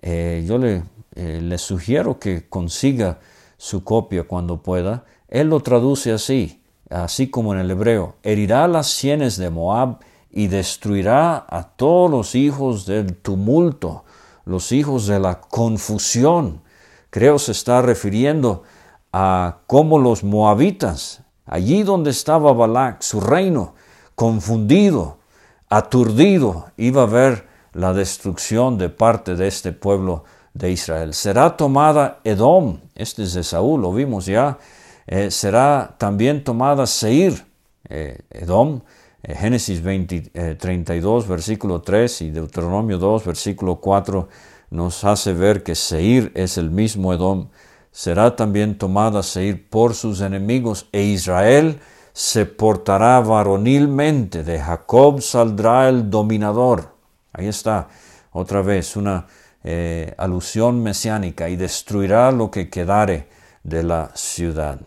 eh, 0.02 0.44
yo 0.48 0.58
le, 0.58 0.82
eh, 1.14 1.40
le 1.42 1.58
sugiero 1.58 2.18
que 2.18 2.48
consiga 2.48 3.18
su 3.56 3.84
copia 3.84 4.24
cuando 4.24 4.62
pueda. 4.62 5.04
Él 5.28 5.48
lo 5.50 5.60
traduce 5.60 6.10
así, 6.10 6.59
así 6.90 7.30
como 7.30 7.54
en 7.54 7.60
el 7.60 7.70
hebreo, 7.70 8.16
herirá 8.22 8.68
las 8.68 8.88
sienes 8.88 9.36
de 9.36 9.50
Moab 9.50 9.98
y 10.30 10.48
destruirá 10.48 11.44
a 11.48 11.64
todos 11.64 12.10
los 12.10 12.34
hijos 12.34 12.86
del 12.86 13.16
tumulto, 13.16 14.04
los 14.44 14.72
hijos 14.72 15.06
de 15.06 15.18
la 15.18 15.40
confusión. 15.40 16.62
Creo 17.10 17.38
se 17.38 17.52
está 17.52 17.82
refiriendo 17.82 18.62
a 19.12 19.58
cómo 19.66 19.98
los 19.98 20.22
moabitas, 20.22 21.22
allí 21.46 21.82
donde 21.82 22.10
estaba 22.10 22.52
Balac, 22.52 23.02
su 23.02 23.20
reino, 23.20 23.74
confundido, 24.14 25.18
aturdido, 25.68 26.66
iba 26.76 27.02
a 27.02 27.06
ver 27.06 27.48
la 27.72 27.92
destrucción 27.92 28.78
de 28.78 28.88
parte 28.88 29.36
de 29.36 29.48
este 29.48 29.72
pueblo 29.72 30.24
de 30.54 30.70
Israel. 30.72 31.14
Será 31.14 31.56
tomada 31.56 32.20
Edom, 32.24 32.80
este 32.94 33.22
es 33.22 33.34
de 33.34 33.44
Saúl, 33.44 33.82
lo 33.82 33.92
vimos 33.92 34.26
ya, 34.26 34.58
eh, 35.10 35.30
será 35.32 35.96
también 35.98 36.44
tomada 36.44 36.86
Seir, 36.86 37.44
eh, 37.88 38.20
Edom, 38.30 38.80
eh, 39.24 39.34
Génesis 39.34 39.82
20, 39.82 40.54
32, 40.54 41.26
versículo 41.26 41.82
3 41.82 42.22
y 42.22 42.30
Deuteronomio 42.30 42.96
2, 42.96 43.26
versículo 43.26 43.80
4 43.80 44.28
nos 44.70 45.02
hace 45.02 45.32
ver 45.32 45.64
que 45.64 45.74
Seir 45.74 46.30
es 46.36 46.56
el 46.56 46.70
mismo 46.70 47.12
Edom. 47.12 47.48
Será 47.90 48.36
también 48.36 48.78
tomada 48.78 49.24
Seir 49.24 49.68
por 49.68 49.94
sus 49.94 50.20
enemigos 50.20 50.86
e 50.92 51.02
Israel 51.02 51.80
se 52.12 52.46
portará 52.46 53.18
varonilmente. 53.18 54.44
De 54.44 54.60
Jacob 54.60 55.20
saldrá 55.22 55.88
el 55.88 56.08
dominador. 56.08 56.94
Ahí 57.32 57.48
está 57.48 57.88
otra 58.30 58.62
vez 58.62 58.94
una 58.94 59.26
eh, 59.64 60.14
alusión 60.18 60.82
mesiánica 60.84 61.48
y 61.48 61.56
destruirá 61.56 62.30
lo 62.30 62.48
que 62.48 62.70
quedare 62.70 63.28
de 63.64 63.82
la 63.82 64.12
ciudad. 64.14 64.80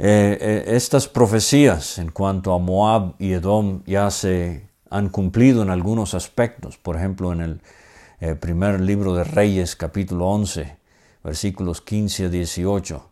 Eh, 0.00 0.38
eh, 0.40 0.76
estas 0.76 1.08
profecías 1.08 1.98
en 1.98 2.12
cuanto 2.12 2.54
a 2.54 2.60
Moab 2.60 3.16
y 3.18 3.32
Edom 3.32 3.82
ya 3.84 4.12
se 4.12 4.68
han 4.90 5.08
cumplido 5.08 5.62
en 5.62 5.70
algunos 5.70 6.14
aspectos. 6.14 6.78
Por 6.78 6.96
ejemplo, 6.96 7.32
en 7.32 7.40
el 7.40 7.60
eh, 8.20 8.36
primer 8.36 8.80
libro 8.80 9.14
de 9.14 9.24
Reyes, 9.24 9.74
capítulo 9.74 10.28
11, 10.28 10.76
versículos 11.24 11.80
15 11.80 12.26
a 12.26 12.28
18. 12.28 13.10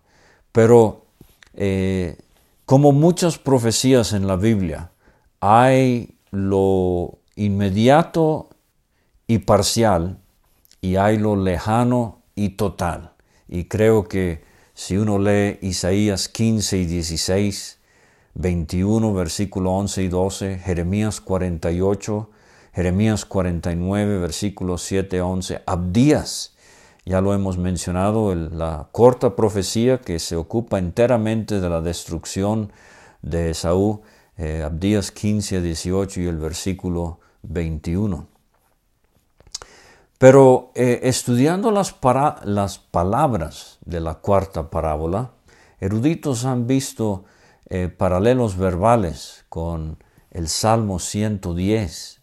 Pero 0.52 1.02
como 2.66 2.92
muchas 2.92 3.38
profecías 3.38 4.12
en 4.12 4.26
la 4.26 4.36
Biblia, 4.36 4.90
hay 5.40 6.18
lo 6.30 7.18
inmediato 7.34 8.50
y 9.26 9.38
parcial 9.38 10.18
y 10.80 10.96
hay 10.96 11.18
lo 11.18 11.34
lejano 11.34 12.22
y 12.34 12.50
total. 12.50 13.12
Y 13.48 13.64
creo 13.64 14.06
que 14.06 14.44
si 14.76 14.98
uno 14.98 15.18
lee 15.18 15.58
Isaías 15.62 16.28
15 16.28 16.76
y 16.76 16.84
16, 16.84 17.78
21, 18.34 19.14
versículo 19.14 19.72
11 19.72 20.02
y 20.02 20.08
12, 20.08 20.58
Jeremías 20.58 21.22
48, 21.22 22.30
Jeremías 22.74 23.24
49, 23.24 24.18
versículos 24.18 24.82
7 24.82 25.18
a 25.18 25.24
11, 25.24 25.62
Abdías, 25.64 26.54
ya 27.06 27.22
lo 27.22 27.32
hemos 27.32 27.56
mencionado, 27.56 28.34
la 28.34 28.90
corta 28.92 29.34
profecía 29.34 30.02
que 30.02 30.18
se 30.18 30.36
ocupa 30.36 30.78
enteramente 30.78 31.58
de 31.58 31.70
la 31.70 31.80
destrucción 31.80 32.70
de 33.22 33.52
Esaú, 33.52 34.02
eh, 34.36 34.62
Abdías 34.62 35.10
15 35.10 35.56
a 35.56 35.60
18 35.62 36.20
y 36.20 36.26
el 36.26 36.36
versículo 36.36 37.18
21. 37.44 38.35
Pero 40.18 40.72
eh, 40.74 41.00
estudiando 41.02 41.70
las, 41.70 41.92
palabras 41.92 43.78
de 43.84 44.00
la 44.00 44.14
cuarta 44.14 44.70
parábola, 44.70 45.32
eruditos 45.78 46.46
han 46.46 46.66
visto 46.66 47.24
eh, 47.68 47.88
paralelos 47.88 48.56
verbales 48.56 49.44
con 49.50 49.98
el 50.30 50.48
Salmo 50.48 50.98
110. 51.00 52.22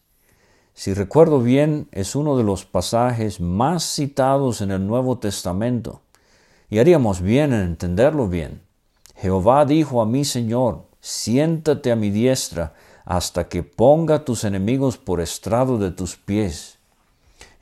Si 0.73 0.93
recuerdo 0.95 1.39
bien, 1.39 1.87
es 1.91 2.15
uno 2.15 2.35
de 2.35 2.43
los 2.43 2.65
pasajes 2.65 3.39
más 3.39 3.83
citados 3.83 4.61
en 4.61 4.71
el 4.71 4.87
Nuevo 4.87 5.19
Testamento, 5.19 6.01
y 6.69 6.79
haríamos 6.79 7.21
bien 7.21 7.53
en 7.53 7.61
entenderlo 7.61 8.27
bien. 8.27 8.63
Jehová 9.15 9.65
dijo 9.65 10.01
a 10.01 10.07
mi 10.07 10.25
Señor, 10.25 10.87
siéntate 10.99 11.91
a 11.91 11.95
mi 11.95 12.09
diestra 12.09 12.73
hasta 13.05 13.47
que 13.47 13.61
ponga 13.61 14.25
tus 14.25 14.43
enemigos 14.43 14.97
por 14.97 15.21
estrado 15.21 15.77
de 15.77 15.91
tus 15.91 16.15
pies. 16.15 16.79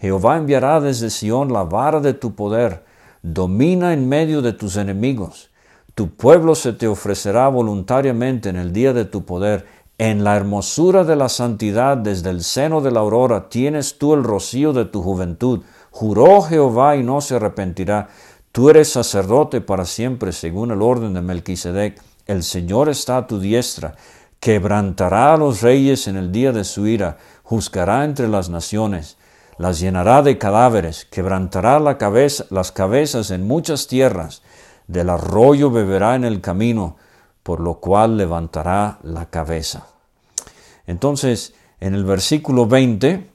Jehová 0.02 0.38
enviará 0.38 0.82
desde 0.82 1.12
Sión 1.12 1.54
la 1.54 1.64
vara 1.64 2.00
de 2.00 2.16
tu 2.16 2.34
poder, 2.34 2.84
domina 3.22 3.94
en 3.94 4.10
medio 4.10 4.42
de 4.42 4.52
tus 4.52 4.76
enemigos. 4.76 5.52
Tu 5.94 6.10
pueblo 6.10 6.56
se 6.56 6.74
te 6.74 6.88
ofrecerá 6.88 7.48
voluntariamente 7.50 8.50
en 8.50 8.56
el 8.56 8.74
día 8.74 8.94
de 8.94 9.06
tu 9.06 9.26
poder. 9.26 9.68
En 10.00 10.24
la 10.24 10.36
hermosura 10.36 11.04
de 11.04 11.16
la 11.16 11.30
santidad 11.30 11.98
desde 11.98 12.32
el 12.32 12.44
seno 12.44 12.82
de 12.82 12.90
la 12.90 13.02
aurora 13.02 13.48
tienes 13.48 14.00
tú 14.00 14.16
el 14.16 14.24
rocío 14.24 14.74
de 14.74 14.86
tu 14.86 15.04
juventud. 15.04 15.62
Juró 15.92 16.42
Jehová 16.42 16.96
y 16.96 17.04
no 17.04 17.22
se 17.22 17.36
arrepentirá. 17.36 18.10
Tú 18.52 18.72
eres 18.72 18.90
sacerdote 18.92 19.62
para 19.62 19.86
siempre 19.86 20.32
según 20.32 20.72
el 20.72 20.82
orden 20.82 21.14
de 21.14 21.22
Melquisedec. 21.22 22.02
El 22.26 22.42
Señor 22.42 22.90
está 22.90 23.18
a 23.18 23.28
tu 23.28 23.40
diestra 23.40 23.94
quebrantará 24.42 25.36
a 25.36 25.38
los 25.38 25.62
reyes 25.62 26.08
en 26.08 26.18
el 26.18 26.32
día 26.32 26.52
de 26.52 26.64
su 26.64 26.88
ira, 26.88 27.18
juzgará 27.44 28.04
entre 28.04 28.28
las 28.28 28.50
naciones, 28.50 29.18
las 29.62 29.80
llenará 29.80 30.24
de 30.24 30.40
cadáveres, 30.40 31.06
quebrantará 31.06 31.80
la 31.80 32.00
cabeza, 32.00 32.46
las 32.50 32.72
cabezas 32.72 33.30
en 33.30 33.46
muchas 33.46 33.86
tierras, 33.86 34.42
del 34.88 35.08
arroyo 35.12 35.70
beberá 35.70 36.16
en 36.16 36.24
el 36.26 36.42
camino, 36.42 36.96
por 37.44 37.60
lo 37.60 37.76
cual 37.76 38.18
levantará 38.18 38.98
la 39.04 39.28
cabeza. 39.28 39.86
Entonces, 40.88 41.54
en 41.80 41.94
el 41.94 42.06
versículo 42.06 42.66
20 42.66 43.30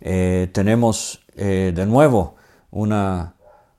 eh, 0.00 0.48
tenemos 0.52 1.24
eh, 1.34 1.72
de 1.74 1.86
nuevo 1.86 2.36
una, 2.70 3.34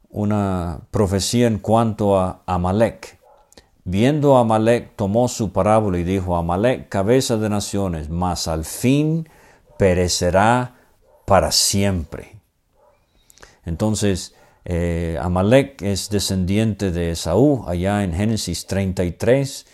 una 0.10 0.80
profecía 0.92 1.48
en 1.48 1.60
cuanto 1.60 2.20
a 2.20 2.42
Amalek. 2.46 3.20
Viendo 3.86 4.36
a 4.36 4.42
Amalek, 4.42 4.98
tomó 4.98 5.30
su 5.30 5.54
parábola 5.54 5.98
y 5.98 6.04
dijo, 6.04 6.36
Amalek, 6.36 6.90
cabeza 6.90 7.38
de 7.38 7.48
naciones, 7.48 8.10
mas 8.10 8.50
al 8.50 8.66
fin 8.66 9.30
perecerá 9.78 10.75
para 11.26 11.52
siempre. 11.52 12.40
Entonces, 13.66 14.36
eh, 14.64 15.18
Amalek 15.22 15.82
es 15.82 16.10
descendiente 16.10 16.92
de 16.92 17.12
Esaú, 17.12 17.66
allá 17.68 18.04
en 18.04 18.14
Génesis 18.14 18.68
33, 18.68 19.66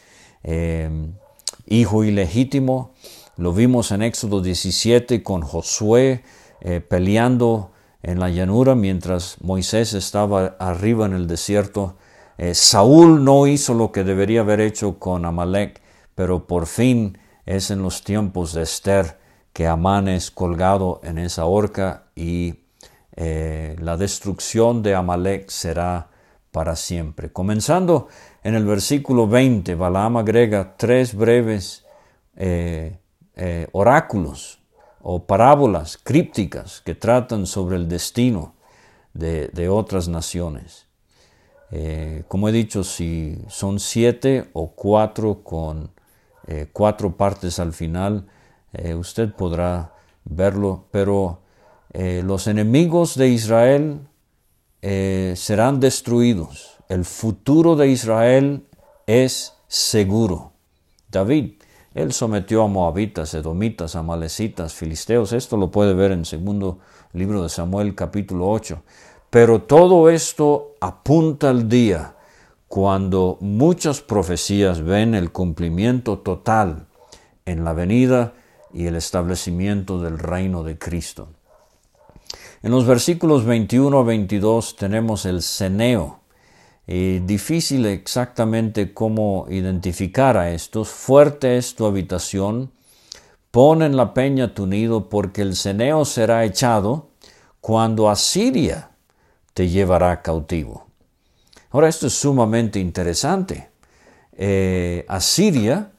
em, 0.43 1.13
hijo 1.67 2.03
ilegítimo. 2.03 2.93
Lo 3.37 3.53
vimos 3.53 3.91
en 3.91 4.01
Éxodo 4.01 4.41
17 4.41 5.23
con 5.23 5.41
Josué 5.41 6.23
eh, 6.61 6.79
peleando 6.81 7.71
en 8.03 8.19
la 8.19 8.29
llanura 8.29 8.75
mientras 8.75 9.37
Moisés 9.41 9.93
estaba 9.93 10.55
arriba 10.59 11.05
en 11.05 11.13
el 11.13 11.27
desierto 11.27 11.95
eh, 12.41 12.55
Saúl 12.55 13.23
no 13.23 13.45
hizo 13.45 13.75
lo 13.75 13.91
que 13.91 14.03
debería 14.03 14.41
haber 14.41 14.61
hecho 14.61 14.97
con 14.97 15.25
Amalek, 15.25 15.79
pero 16.15 16.47
por 16.47 16.65
fin 16.65 17.19
es 17.45 17.69
en 17.69 17.83
los 17.83 18.03
tiempos 18.03 18.53
de 18.53 18.63
Esther 18.63 19.19
que 19.53 19.67
Amán 19.67 20.07
es 20.07 20.31
colgado 20.31 21.01
en 21.03 21.17
esa 21.17 21.45
horca 21.45 22.05
y 22.15 22.55
eh, 23.15 23.75
la 23.79 23.97
destrucción 23.97 24.83
de 24.83 24.95
Amalek 24.95 25.49
será 25.49 26.09
para 26.51 26.75
siempre. 26.75 27.31
Comenzando 27.31 28.07
en 28.43 28.55
el 28.55 28.65
versículo 28.65 29.27
20, 29.27 29.75
Balaam 29.75 30.17
agrega 30.17 30.75
tres 30.77 31.13
breves 31.13 31.85
eh, 32.35 32.97
oráculos 33.71 34.59
o 35.01 35.25
parábolas 35.25 35.97
crípticas 35.97 36.81
que 36.81 36.95
tratan 36.95 37.45
sobre 37.45 37.75
el 37.75 37.87
destino 37.87 38.55
de 39.13 39.69
otras 39.69 40.07
naciones. 40.07 40.87
Eh, 41.71 42.23
como 42.27 42.49
he 42.49 42.51
dicho, 42.51 42.83
si 42.83 43.41
son 43.47 43.79
siete 43.79 44.49
o 44.53 44.71
cuatro 44.73 45.41
con 45.41 45.89
eh, 46.47 46.67
cuatro 46.71 47.15
partes 47.15 47.59
al 47.59 47.71
final, 47.71 48.27
eh, 48.73 48.95
usted 48.95 49.34
podrá 49.34 49.93
verlo, 50.23 50.86
pero 50.91 51.39
los 51.93 52.47
enemigos 52.47 53.15
de 53.15 53.27
Israel 53.27 54.07
serán 54.81 55.81
destruidos. 55.81 56.77
El 56.88 57.03
futuro 57.03 57.75
de 57.75 57.89
Israel 57.89 58.65
es 59.07 59.57
seguro. 59.67 60.53
David, 61.10 61.55
él 61.93 62.13
sometió 62.13 62.63
a 62.63 62.67
moabitas, 62.67 63.34
edomitas, 63.34 63.95
amalecitas, 63.95 64.73
filisteos. 64.73 65.34
Esto 65.34 65.57
lo 65.57 65.71
puede 65.71 65.93
ver 65.93 66.13
en 66.13 66.23
segundo 66.23 66.79
libro 67.12 67.43
de 67.43 67.49
Samuel 67.49 67.95
capítulo 67.95 68.49
8. 68.49 68.81
Pero 69.29 69.63
todo 69.63 70.10
esto 70.10 70.75
apunta 70.79 71.49
al 71.49 71.67
día 71.67 72.15
cuando 72.67 73.38
muchas 73.41 73.99
profecías 73.99 74.81
ven 74.81 75.15
el 75.15 75.34
cumplimiento 75.34 76.19
total 76.19 76.88
en 77.45 77.65
la 77.65 77.73
venida 77.73 78.34
y 78.73 78.88
el 78.88 78.95
establecimiento 78.95 80.01
del 80.01 80.19
reino 80.19 80.63
de 80.63 80.77
Cristo. 80.77 81.29
En 82.63 82.71
los 82.71 82.86
versículos 82.86 83.45
21 83.45 83.97
a 83.97 84.03
22 84.03 84.75
tenemos 84.75 85.25
el 85.25 85.41
ceneo. 85.41 86.19
Y 86.86 87.19
difícil 87.19 87.86
exactamente 87.86 88.93
cómo 88.93 89.45
identificar 89.49 90.38
a 90.38 90.51
estos. 90.51 90.89
Fuerte 90.89 91.57
es 91.57 91.75
tu 91.75 91.86
habitación, 91.86 92.71
pon 93.49 93.81
en 93.81 93.95
la 93.95 94.13
peña 94.13 94.53
tu 94.53 94.67
nido, 94.67 95.10
porque 95.10 95.41
el 95.41 95.55
ceneo 95.55 96.05
será 96.05 96.43
echado 96.45 97.10
cuando 97.62 98.10
Asiria 98.10 98.91
te 99.53 99.69
llevará 99.69 100.21
cautivo. 100.21 100.88
Ahora 101.71 101.88
esto 101.88 102.07
es 102.07 102.13
sumamente 102.13 102.79
interesante. 102.79 103.69
Eh, 104.34 105.05
Asiria 105.07 105.91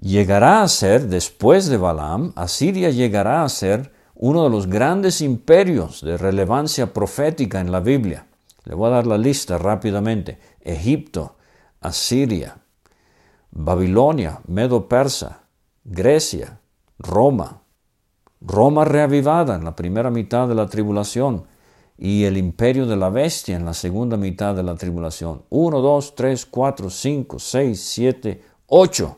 llegará 0.00 0.62
a 0.62 0.68
ser, 0.68 1.08
después 1.08 1.66
de 1.66 1.76
Balaam, 1.76 2.32
Asiria 2.36 2.90
llegará 2.90 3.42
a 3.44 3.48
ser 3.48 3.92
uno 4.14 4.44
de 4.44 4.50
los 4.50 4.66
grandes 4.66 5.20
imperios 5.20 6.00
de 6.02 6.16
relevancia 6.16 6.92
profética 6.92 7.60
en 7.60 7.70
la 7.70 7.80
Biblia. 7.80 8.26
Le 8.64 8.74
voy 8.74 8.88
a 8.88 8.94
dar 8.94 9.06
la 9.06 9.18
lista 9.18 9.58
rápidamente. 9.58 10.38
Egipto, 10.60 11.36
Asiria, 11.80 12.58
Babilonia, 13.50 14.40
Medo-Persa, 14.46 15.40
Grecia, 15.84 16.60
Roma, 16.98 17.62
Roma 18.40 18.84
reavivada 18.84 19.54
en 19.56 19.64
la 19.64 19.74
primera 19.74 20.10
mitad 20.10 20.48
de 20.48 20.54
la 20.54 20.66
tribulación, 20.66 21.44
y 22.00 22.24
el 22.24 22.36
imperio 22.36 22.86
de 22.86 22.96
la 22.96 23.10
bestia 23.10 23.56
en 23.56 23.64
la 23.64 23.74
segunda 23.74 24.16
mitad 24.16 24.54
de 24.54 24.62
la 24.62 24.76
tribulación. 24.76 25.42
Uno, 25.50 25.80
dos, 25.80 26.14
tres, 26.14 26.46
cuatro, 26.46 26.90
cinco, 26.90 27.40
seis, 27.40 27.82
siete, 27.82 28.44
ocho. 28.68 29.16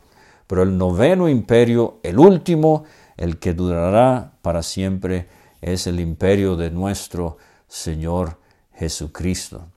Pero 0.51 0.65
el 0.65 0.77
noveno 0.77 1.29
imperio, 1.29 2.01
el 2.03 2.19
último, 2.19 2.83
el 3.17 3.39
que 3.39 3.55
durará 3.55 4.33
para 4.43 4.65
siempre, 4.65 5.29
es 5.63 5.87
el 5.87 6.01
imperio 6.01 6.57
de 6.57 6.73
nuestro 6.73 7.37
Señor 7.69 8.39
Jesucristo. 8.75 9.69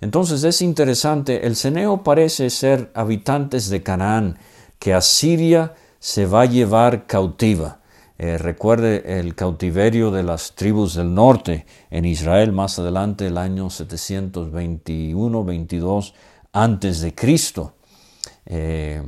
Entonces 0.00 0.42
es 0.42 0.62
interesante, 0.62 1.46
el 1.46 1.54
ceneo 1.54 2.02
parece 2.02 2.48
ser 2.48 2.90
habitantes 2.94 3.68
de 3.68 3.82
Canaán, 3.82 4.38
que 4.78 4.94
Asiria 4.94 5.74
se 5.98 6.24
va 6.24 6.40
a 6.40 6.46
llevar 6.46 7.06
cautiva. 7.06 7.80
Eh, 8.16 8.38
recuerde 8.38 9.20
el 9.20 9.34
cautiverio 9.34 10.10
de 10.10 10.22
las 10.22 10.54
tribus 10.54 10.94
del 10.94 11.12
norte 11.12 11.66
en 11.90 12.06
Israel 12.06 12.52
más 12.52 12.78
adelante, 12.78 13.26
el 13.26 13.36
año 13.36 13.66
721-22 13.66 16.14
antes 16.54 17.02
de 17.02 17.14
Cristo. 17.14 17.74
Eh, 18.46 19.02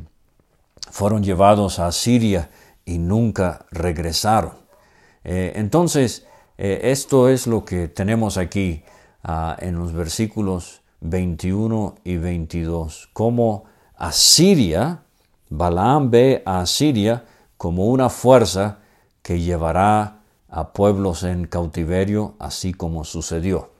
fueron 0.91 1.23
llevados 1.23 1.79
a 1.79 1.91
Siria 1.93 2.51
y 2.85 2.99
nunca 2.99 3.67
regresaron. 3.71 4.53
Eh, 5.25 5.53
entonces, 5.57 6.27
esto 6.57 7.29
es 7.29 7.47
lo 7.47 7.65
que 7.65 7.87
tenemos 7.87 8.37
aquí 8.37 8.83
ah, 9.23 9.57
en 9.61 9.79
los 9.79 9.93
versículos 9.93 10.83
21 11.01 11.97
y 12.05 12.17
22. 12.17 13.11
Como 13.13 13.65
Asiria, 13.97 15.03
Balaam 15.51 16.11
ve 16.11 16.43
a 16.45 16.61
Asiria 16.61 17.25
como 17.57 17.87
una 17.87 18.09
fuerza 18.09 18.79
que 19.23 19.41
llevará 19.41 20.21
a 20.49 20.73
pueblos 20.73 21.23
en 21.23 21.47
cautiverio, 21.47 22.35
así 22.39 22.73
como 22.73 23.05
sucedió. 23.05 23.71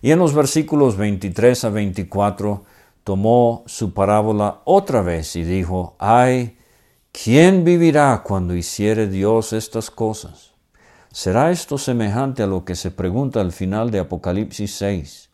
Y 0.00 0.10
en 0.10 0.18
los 0.18 0.34
versículos 0.34 0.96
23 0.96 1.64
a 1.64 1.68
24 1.68 2.64
tomó 3.04 3.64
su 3.66 3.92
parábola 3.94 4.60
otra 4.64 5.02
vez 5.02 5.36
y 5.36 5.44
dijo, 5.44 5.96
ay, 5.98 6.58
¿quién 7.10 7.64
vivirá 7.64 8.22
cuando 8.24 8.54
hiciere 8.54 9.08
Dios 9.08 9.52
estas 9.52 9.90
cosas? 9.90 10.52
será 11.12 11.50
esto 11.50 11.76
semejante 11.76 12.42
a 12.42 12.46
lo 12.46 12.64
que 12.64 12.74
se 12.74 12.90
pregunta 12.90 13.40
al 13.40 13.52
final 13.52 13.90
de 13.90 14.00
Apocalipsis 14.00 14.74
6. 14.76 15.28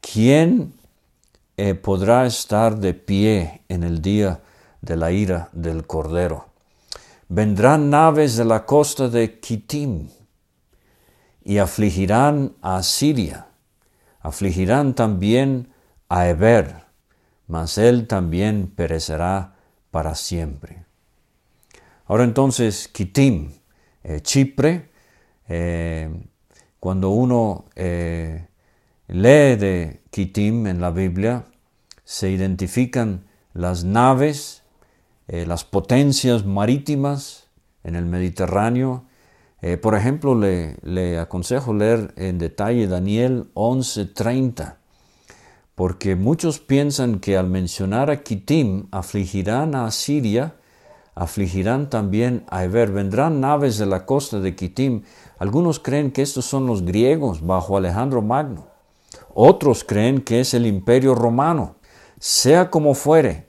¿Quién 0.00 0.72
eh, 1.56 1.74
podrá 1.74 2.26
estar 2.26 2.78
de 2.78 2.94
pie 2.94 3.62
en 3.68 3.82
el 3.82 4.00
día 4.00 4.40
de 4.80 4.96
la 4.96 5.10
ira 5.10 5.48
del 5.52 5.86
Cordero? 5.86 6.46
Vendrán 7.28 7.90
naves 7.90 8.36
de 8.36 8.44
la 8.44 8.64
costa 8.64 9.08
de 9.08 9.40
Kitim 9.40 10.08
y 11.42 11.58
afligirán 11.58 12.54
a 12.62 12.82
Siria, 12.82 13.48
afligirán 14.20 14.94
también 14.94 15.68
a 16.14 16.28
Eber, 16.28 16.76
mas 17.48 17.76
él 17.76 18.06
también 18.06 18.68
perecerá 18.68 19.56
para 19.90 20.14
siempre. 20.14 20.84
Ahora 22.06 22.22
entonces, 22.22 22.86
Kitim, 22.86 23.50
eh, 24.04 24.20
Chipre, 24.20 24.90
eh, 25.48 26.08
cuando 26.78 27.10
uno 27.10 27.64
eh, 27.74 28.46
lee 29.08 29.56
de 29.56 30.02
Kitim 30.10 30.68
en 30.68 30.80
la 30.80 30.92
Biblia, 30.92 31.46
se 32.04 32.30
identifican 32.30 33.24
las 33.52 33.82
naves, 33.82 34.62
las 35.26 35.64
potencias 35.64 36.44
marítimas 36.44 37.48
en 37.82 37.96
el 37.96 38.04
Mediterráneo. 38.04 39.06
por 39.80 39.94
ejemplo, 39.94 40.38
le, 40.38 40.76
le, 40.82 41.18
aconsejo 41.18 41.72
leer 41.72 42.12
en 42.16 42.38
detalle 42.38 42.86
Daniel 42.86 43.50
11:30, 43.54 44.76
porque 45.74 46.16
muchos 46.16 46.60
piensan 46.60 47.18
que 47.18 47.36
al 47.36 47.48
mencionar 47.48 48.10
a 48.10 48.22
Kitim 48.22 48.86
afligirán 48.90 49.74
a 49.74 49.90
Siria 49.90 50.54
afligirán 51.14 51.90
también 51.90 52.44
a 52.48 52.64
Eber. 52.64 52.90
Vendrán 52.90 53.40
naves 53.40 53.78
de 53.78 53.86
la 53.86 54.06
costa 54.06 54.40
de 54.40 54.54
Kitim. 54.54 55.02
Algunos 55.38 55.78
creen 55.78 56.10
que 56.10 56.22
estos 56.22 56.44
son 56.44 56.66
los 56.66 56.82
griegos 56.82 57.44
bajo 57.44 57.76
Alejandro 57.76 58.22
Magno. 58.22 58.66
Otros 59.32 59.84
creen 59.84 60.22
que 60.22 60.40
es 60.40 60.54
el 60.54 60.66
imperio 60.66 61.14
romano. 61.14 61.76
Sea 62.18 62.70
como 62.70 62.94
fuere, 62.94 63.46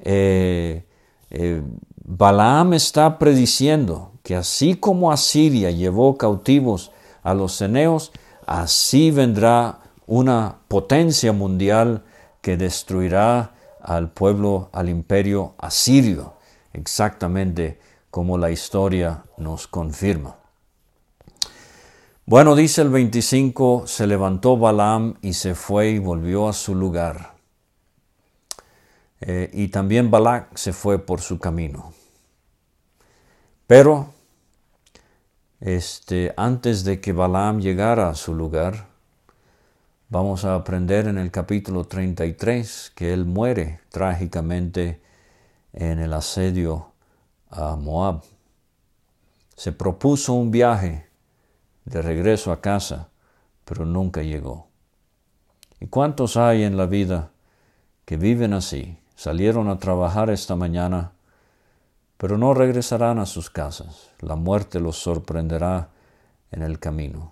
eh, 0.00 0.84
eh, 1.30 1.62
Balaam 2.04 2.74
está 2.74 3.18
prediciendo 3.18 4.12
que 4.22 4.34
así 4.34 4.76
como 4.76 5.12
Asiria 5.12 5.70
llevó 5.70 6.16
cautivos 6.16 6.92
a 7.22 7.34
los 7.34 7.56
ceneos, 7.56 8.12
así 8.46 9.10
vendrá 9.10 9.81
una 10.06 10.58
potencia 10.68 11.32
mundial 11.32 12.04
que 12.40 12.56
destruirá 12.56 13.54
al 13.80 14.10
pueblo, 14.10 14.70
al 14.72 14.88
imperio 14.88 15.54
asirio 15.58 16.34
exactamente 16.72 17.78
como 18.10 18.38
la 18.38 18.50
historia 18.50 19.24
nos 19.36 19.66
confirma. 19.66 20.36
Bueno, 22.24 22.54
dice 22.54 22.82
el 22.82 22.90
25, 22.90 23.84
se 23.86 24.06
levantó 24.06 24.56
Balaam 24.56 25.14
y 25.22 25.32
se 25.32 25.54
fue 25.54 25.90
y 25.90 25.98
volvió 25.98 26.48
a 26.48 26.52
su 26.52 26.74
lugar. 26.74 27.34
Eh, 29.20 29.50
y 29.52 29.68
también 29.68 30.10
Balac 30.10 30.56
se 30.56 30.72
fue 30.72 30.98
por 30.98 31.20
su 31.20 31.38
camino. 31.38 31.92
Pero 33.66 34.12
este, 35.60 36.32
antes 36.36 36.84
de 36.84 37.00
que 37.00 37.12
Balaam 37.12 37.60
llegara 37.60 38.08
a 38.08 38.14
su 38.14 38.34
lugar, 38.34 38.88
vamos 40.12 40.44
a 40.44 40.54
aprender 40.54 41.08
en 41.08 41.16
el 41.16 41.30
capítulo 41.30 41.84
33 41.84 42.92
que 42.94 43.14
él 43.14 43.24
muere 43.24 43.80
trágicamente 43.88 45.00
en 45.72 46.00
el 46.00 46.12
asedio 46.12 46.92
a 47.48 47.76
Moab. 47.76 48.22
Se 49.56 49.72
propuso 49.72 50.34
un 50.34 50.50
viaje 50.50 51.08
de 51.86 52.02
regreso 52.02 52.52
a 52.52 52.60
casa, 52.60 53.08
pero 53.64 53.86
nunca 53.86 54.20
llegó. 54.20 54.68
¿Y 55.80 55.86
cuántos 55.86 56.36
hay 56.36 56.62
en 56.62 56.76
la 56.76 56.84
vida 56.84 57.30
que 58.04 58.18
viven 58.18 58.52
así? 58.52 58.98
Salieron 59.14 59.70
a 59.70 59.78
trabajar 59.78 60.28
esta 60.28 60.54
mañana, 60.56 61.12
pero 62.18 62.36
no 62.36 62.52
regresarán 62.52 63.18
a 63.18 63.24
sus 63.24 63.48
casas. 63.48 64.10
La 64.20 64.36
muerte 64.36 64.78
los 64.78 64.98
sorprenderá 64.98 65.88
en 66.50 66.60
el 66.60 66.78
camino. 66.78 67.31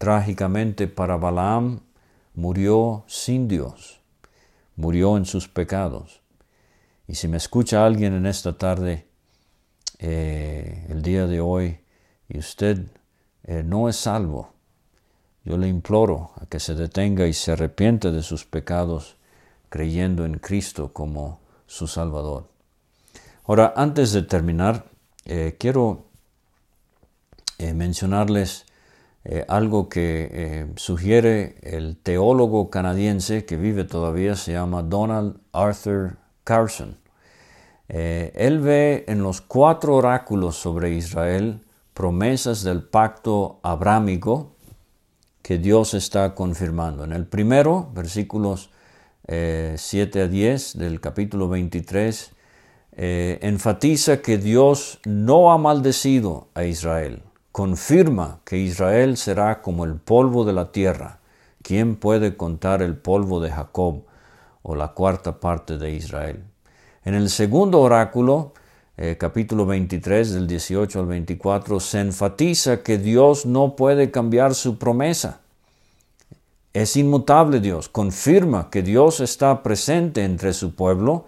Trágicamente 0.00 0.88
para 0.88 1.18
Balaam 1.18 1.80
murió 2.34 3.04
sin 3.06 3.48
Dios, 3.48 4.00
murió 4.76 5.18
en 5.18 5.26
sus 5.26 5.46
pecados. 5.46 6.22
Y 7.06 7.16
si 7.16 7.28
me 7.28 7.36
escucha 7.36 7.84
alguien 7.84 8.14
en 8.14 8.24
esta 8.24 8.56
tarde, 8.56 9.06
eh, 9.98 10.86
el 10.88 11.02
día 11.02 11.26
de 11.26 11.42
hoy, 11.42 11.80
y 12.30 12.38
usted 12.38 12.86
eh, 13.44 13.62
no 13.62 13.90
es 13.90 13.96
salvo, 13.96 14.54
yo 15.44 15.58
le 15.58 15.68
imploro 15.68 16.30
a 16.40 16.46
que 16.46 16.60
se 16.60 16.74
detenga 16.74 17.26
y 17.26 17.34
se 17.34 17.52
arrepienta 17.52 18.10
de 18.10 18.22
sus 18.22 18.46
pecados 18.46 19.18
creyendo 19.68 20.24
en 20.24 20.38
Cristo 20.38 20.94
como 20.94 21.40
su 21.66 21.86
Salvador. 21.86 22.48
Ahora, 23.44 23.74
antes 23.76 24.12
de 24.12 24.22
terminar, 24.22 24.86
eh, 25.26 25.56
quiero 25.58 26.06
mencionarles 27.58 28.64
algo 29.48 29.88
que 29.88 30.66
sugiere 30.76 31.56
el 31.62 31.96
teólogo 31.96 32.70
canadiense 32.70 33.44
que 33.44 33.56
vive 33.56 33.84
todavía, 33.84 34.34
se 34.34 34.52
llama 34.52 34.82
Donald 34.82 35.36
Arthur 35.52 36.16
Carson. 36.44 37.00
Eh, 37.92 38.32
él 38.36 38.60
ve 38.60 39.04
en 39.08 39.20
los 39.22 39.40
cuatro 39.40 39.96
oráculos 39.96 40.54
sobre 40.56 40.92
Israel 40.92 41.60
promesas 41.92 42.62
del 42.62 42.84
pacto 42.84 43.58
abrámico 43.64 44.52
que 45.42 45.58
Dios 45.58 45.94
está 45.94 46.36
confirmando. 46.36 47.02
En 47.02 47.12
el 47.12 47.26
primero, 47.26 47.90
versículos 47.92 48.70
7 49.26 49.28
eh, 49.28 50.22
a 50.22 50.28
10 50.28 50.78
del 50.78 51.00
capítulo 51.00 51.48
23, 51.48 52.30
eh, 52.92 53.38
enfatiza 53.42 54.22
que 54.22 54.38
Dios 54.38 55.00
no 55.04 55.50
ha 55.50 55.58
maldecido 55.58 56.46
a 56.54 56.62
Israel. 56.64 57.24
Confirma 57.52 58.38
que 58.44 58.58
Israel 58.58 59.16
será 59.16 59.60
como 59.60 59.84
el 59.84 59.96
polvo 59.96 60.44
de 60.44 60.52
la 60.52 60.70
tierra. 60.70 61.18
¿Quién 61.62 61.96
puede 61.96 62.36
contar 62.36 62.80
el 62.80 62.96
polvo 62.96 63.40
de 63.40 63.50
Jacob 63.50 64.04
o 64.62 64.76
la 64.76 64.88
cuarta 64.88 65.40
parte 65.40 65.76
de 65.76 65.90
Israel? 65.92 66.44
En 67.04 67.14
el 67.14 67.28
segundo 67.28 67.80
oráculo, 67.80 68.52
eh, 68.96 69.16
capítulo 69.18 69.66
23 69.66 70.32
del 70.32 70.46
18 70.46 71.00
al 71.00 71.06
24, 71.06 71.80
se 71.80 71.98
enfatiza 72.00 72.84
que 72.84 72.98
Dios 72.98 73.46
no 73.46 73.74
puede 73.74 74.12
cambiar 74.12 74.54
su 74.54 74.78
promesa. 74.78 75.40
Es 76.72 76.96
inmutable 76.96 77.58
Dios, 77.58 77.88
confirma 77.88 78.70
que 78.70 78.82
Dios 78.82 79.18
está 79.18 79.64
presente 79.64 80.22
entre 80.22 80.52
su 80.52 80.76
pueblo. 80.76 81.24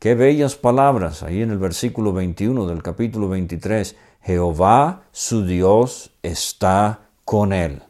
Qué 0.00 0.16
bellas 0.16 0.56
palabras 0.56 1.22
ahí 1.22 1.40
en 1.40 1.52
el 1.52 1.58
versículo 1.58 2.12
21 2.12 2.66
del 2.66 2.82
capítulo 2.82 3.28
23. 3.28 3.94
Jehová, 4.22 5.02
su 5.10 5.44
Dios, 5.44 6.12
está 6.22 7.00
con 7.24 7.52
él. 7.52 7.82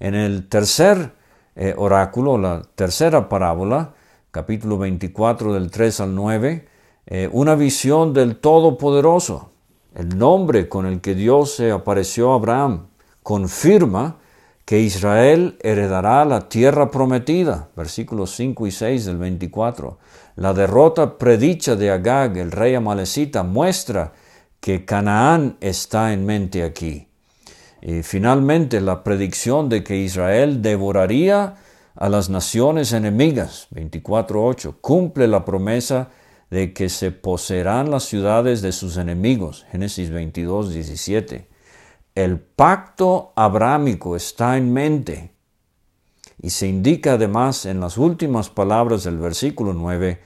En 0.00 0.14
el 0.14 0.48
tercer 0.48 1.12
eh, 1.54 1.74
oráculo, 1.76 2.38
la 2.38 2.62
tercera 2.74 3.28
parábola, 3.28 3.94
capítulo 4.30 4.78
24 4.78 5.52
del 5.52 5.70
3 5.70 6.00
al 6.00 6.14
9, 6.14 6.68
eh, 7.06 7.28
una 7.32 7.54
visión 7.54 8.12
del 8.12 8.36
Todopoderoso. 8.36 9.50
El 9.94 10.16
nombre 10.16 10.68
con 10.68 10.86
el 10.86 11.00
que 11.00 11.14
Dios 11.14 11.54
se 11.54 11.70
apareció 11.70 12.32
a 12.32 12.36
Abraham 12.36 12.86
confirma 13.22 14.16
que 14.64 14.80
Israel 14.80 15.58
heredará 15.62 16.24
la 16.24 16.48
tierra 16.48 16.90
prometida, 16.90 17.68
versículos 17.76 18.30
5 18.36 18.66
y 18.68 18.70
6 18.70 19.04
del 19.04 19.16
24. 19.16 19.98
La 20.36 20.54
derrota 20.54 21.18
predicha 21.18 21.74
de 21.74 21.90
Agag, 21.90 22.36
el 22.36 22.52
rey 22.52 22.76
amalecita, 22.76 23.42
muestra 23.42 24.12
que 24.60 24.84
Canaán 24.84 25.56
está 25.60 26.12
en 26.12 26.26
mente 26.26 26.62
aquí. 26.62 27.08
Y 27.82 28.02
finalmente 28.02 28.80
la 28.80 29.02
predicción 29.02 29.68
de 29.68 29.82
que 29.82 29.96
Israel 29.96 30.60
devoraría 30.60 31.56
a 31.96 32.08
las 32.08 32.28
naciones 32.30 32.92
enemigas, 32.92 33.68
24.8, 33.74 34.76
cumple 34.80 35.28
la 35.28 35.44
promesa 35.44 36.10
de 36.50 36.72
que 36.72 36.88
se 36.88 37.10
poseerán 37.10 37.90
las 37.90 38.04
ciudades 38.04 38.60
de 38.60 38.72
sus 38.72 38.96
enemigos, 38.96 39.66
Génesis 39.70 40.10
22.17. 40.12 41.46
El 42.14 42.38
pacto 42.38 43.32
abrámico 43.36 44.16
está 44.16 44.56
en 44.56 44.72
mente 44.72 45.32
y 46.42 46.50
se 46.50 46.66
indica 46.66 47.14
además 47.14 47.66
en 47.66 47.80
las 47.80 47.96
últimas 47.96 48.50
palabras 48.50 49.04
del 49.04 49.18
versículo 49.18 49.72
9 49.72 50.20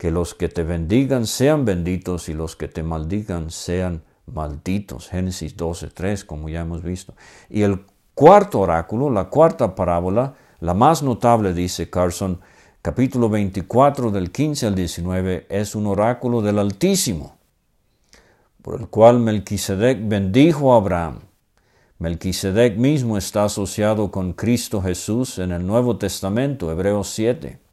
que 0.00 0.10
los 0.10 0.34
que 0.34 0.48
te 0.48 0.62
bendigan 0.62 1.26
sean 1.26 1.66
benditos 1.66 2.30
y 2.30 2.32
los 2.32 2.56
que 2.56 2.68
te 2.68 2.82
maldigan 2.82 3.50
sean 3.50 4.02
malditos. 4.24 5.10
Génesis 5.10 5.54
12.3, 5.58 6.24
como 6.24 6.48
ya 6.48 6.62
hemos 6.62 6.82
visto. 6.82 7.12
Y 7.50 7.60
el 7.60 7.84
cuarto 8.14 8.60
oráculo, 8.60 9.10
la 9.10 9.28
cuarta 9.28 9.74
parábola, 9.74 10.36
la 10.60 10.72
más 10.72 11.02
notable, 11.02 11.52
dice 11.52 11.90
Carson, 11.90 12.40
capítulo 12.80 13.28
24 13.28 14.10
del 14.10 14.32
15 14.32 14.68
al 14.68 14.74
19, 14.74 15.46
es 15.50 15.74
un 15.74 15.86
oráculo 15.86 16.40
del 16.40 16.58
Altísimo. 16.58 17.36
por 18.62 18.80
el 18.80 18.88
cual 18.88 19.20
Melquisedec 19.20 20.08
bendijo 20.08 20.72
a 20.72 20.78
Abraham. 20.78 21.18
Melquisedec 21.98 22.78
mismo 22.78 23.18
está 23.18 23.44
asociado 23.44 24.10
con 24.10 24.32
Cristo 24.32 24.80
Jesús 24.80 25.38
en 25.38 25.52
el 25.52 25.66
Nuevo 25.66 25.98
Testamento, 25.98 26.72
Hebreos 26.72 27.10
7. 27.10 27.69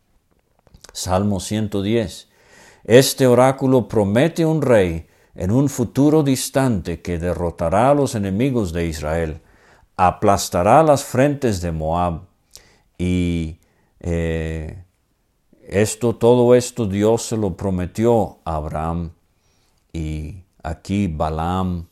Salmo 0.98 1.40
110. 1.40 2.28
Este 2.84 3.28
oráculo 3.28 3.88
promete 3.88 4.48
un 4.48 4.64
rey 4.64 5.06
en 5.36 5.52
un 5.52 5.70
futuro 5.70 6.24
distante 6.24 7.04
que 7.04 7.20
derrotará 7.20 7.92
a 7.92 7.94
los 7.94 8.16
enemigos 8.16 8.74
de 8.74 8.88
Israel, 8.88 9.42
aplastará 9.96 10.82
las 10.82 11.04
frentes 11.04 11.62
de 11.62 11.72
Moab 11.72 12.22
y 12.98 13.60
eh, 14.00 14.86
esto, 15.68 16.16
todo 16.16 16.56
esto 16.56 16.88
Dios 16.88 17.22
se 17.28 17.38
lo 17.38 17.56
prometió 17.56 18.40
a 18.44 18.56
Abraham 18.56 19.12
y 19.94 20.42
aquí 20.64 21.06
Balaam 21.06 21.86